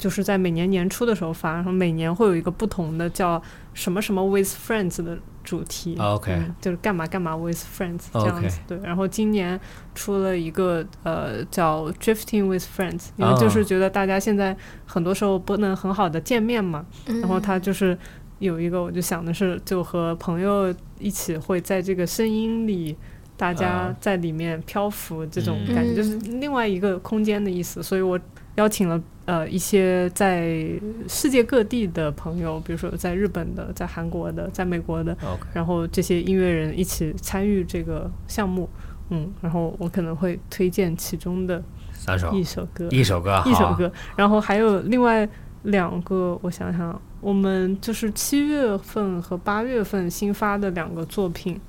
[0.03, 3.41] 就是在每年年初的时候发，然后每年会有一个不同的叫
[3.73, 5.95] 什么什么 with friends 的主题。
[5.95, 8.59] 啊 OK 嗯，就是干嘛干嘛 with friends 这样子。
[8.67, 9.57] 对，然后今年
[9.95, 14.53] 出了一个呃叫 drifting with friends，因为就啊是觉得大家现在
[14.85, 17.21] 很多时候不能很好的见面嘛，嗯。
[17.21, 17.97] 然后他就是
[18.39, 22.97] 有一个，我就想的是，就和朋友一起会在这个声音里，
[23.37, 23.95] 大家啊。
[24.01, 25.73] 在里面漂浮这种嗯。
[25.73, 27.81] 感觉，嗯就是另外一个空间的意思。
[27.81, 28.19] 所以我
[28.55, 30.67] 邀请了呃一些在
[31.07, 35.17] 世界各地的朋友，比如说在日本的、在韩国的、在美国的
[35.53, 38.69] 然后这些音乐人一起参与这个项目。
[39.09, 41.61] 嗯，然后我可能会推荐其中的
[41.91, 45.27] 三首，一首歌，一首歌，一首歌，然后还有另外
[45.63, 51.59] 两个，我想想，我们就是七月份和八月份新发的两个作品，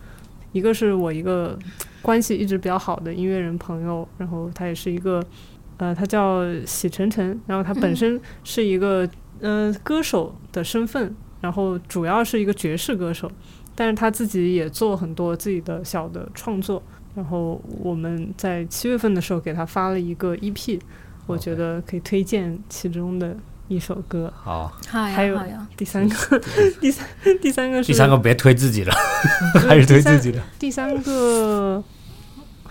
[0.52, 1.58] 一个是我一个
[2.00, 5.22] 关系一直比较好的音乐人朋友，然后他也是一个，
[5.78, 9.08] 呃，他叫喜晨晨，然后他本身是一个
[9.40, 13.30] 呃歌手的身份，然后主要是一个爵士歌手，
[13.74, 16.82] 但是他自己也做很多自己的小的创作。
[17.14, 20.80] 然后我们在七月份的时候给他发了一个 EP，
[21.26, 23.36] 我觉得可以推荐其中的
[23.68, 24.32] 一首歌。
[24.36, 25.38] 好，还有，
[25.76, 26.40] 第三个，
[26.80, 27.06] 第三
[27.40, 28.92] 第三个是第三个别推自己了，
[29.68, 30.40] 还是推自己的。
[30.58, 31.80] 第三个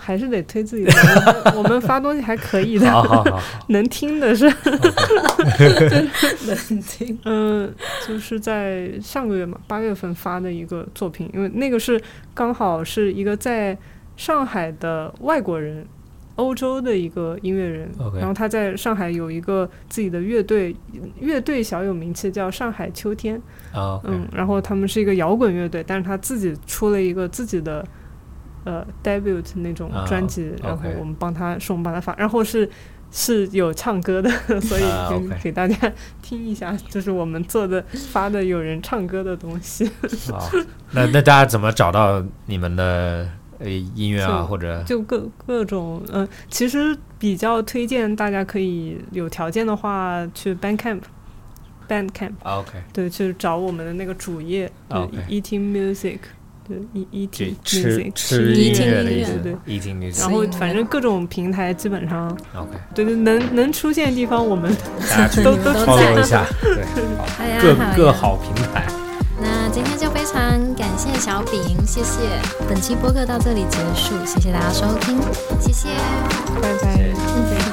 [0.04, 0.92] 还是得推自己的，
[1.56, 4.44] 我们发东西还可以的，好好好好， 能听的是，
[6.46, 7.18] 能听。
[7.24, 7.74] 嗯，
[8.06, 11.98] 就是在上个月嘛，八月份发的一个作品，因为那个是
[12.34, 13.76] 刚好是一个在
[14.16, 15.86] 上海的外国人。
[16.36, 20.74] 欧洲的一个音乐人 OK 然后他在上海有一个自己的乐队，
[21.20, 23.40] 乐队小有名气，叫上海秋天。
[23.72, 27.86] 嗯，然后他们是一个摇滚乐队，但是他自己出了一个自己的
[28.64, 32.68] 呃 debut 那种啊专辑，然后我们帮他是我们帮他发，然后是
[33.10, 34.30] 是有唱歌的，
[34.60, 35.92] 所以啊给、给大家
[36.22, 39.88] 听一下，就是我们做的发的有人唱歌的东西，
[40.30, 40.50] 好，
[40.92, 43.28] 那那大家怎么找到你们的
[43.58, 51.00] 呃音乐啊，就或者就各各种嗯、呃其实比较推荐大家可以有条件的话去 Bandcamp。
[51.86, 52.32] Bandcamp
[52.94, 56.18] 对，去找我们的那个主页，对 OK Eating Music，
[56.66, 56.78] 对
[57.12, 64.74] ，E 这 Eating 吃 Music，吃音音乐的乐意思对，eating music，然后反正各种平台基本上，OK，对对，能能出现的地方我们
[65.44, 68.86] 都都都 follow 在一下， 对，各各好平台，
[69.40, 70.40] 那今天就非常
[70.74, 72.20] 感谢小饼，谢谢。
[72.68, 75.18] 本期播客到这里结束，谢谢大家收听，
[75.60, 75.88] 谢谢。
[76.62, 76.94] 拜拜。
[76.96, 77.63] 谢谢嗯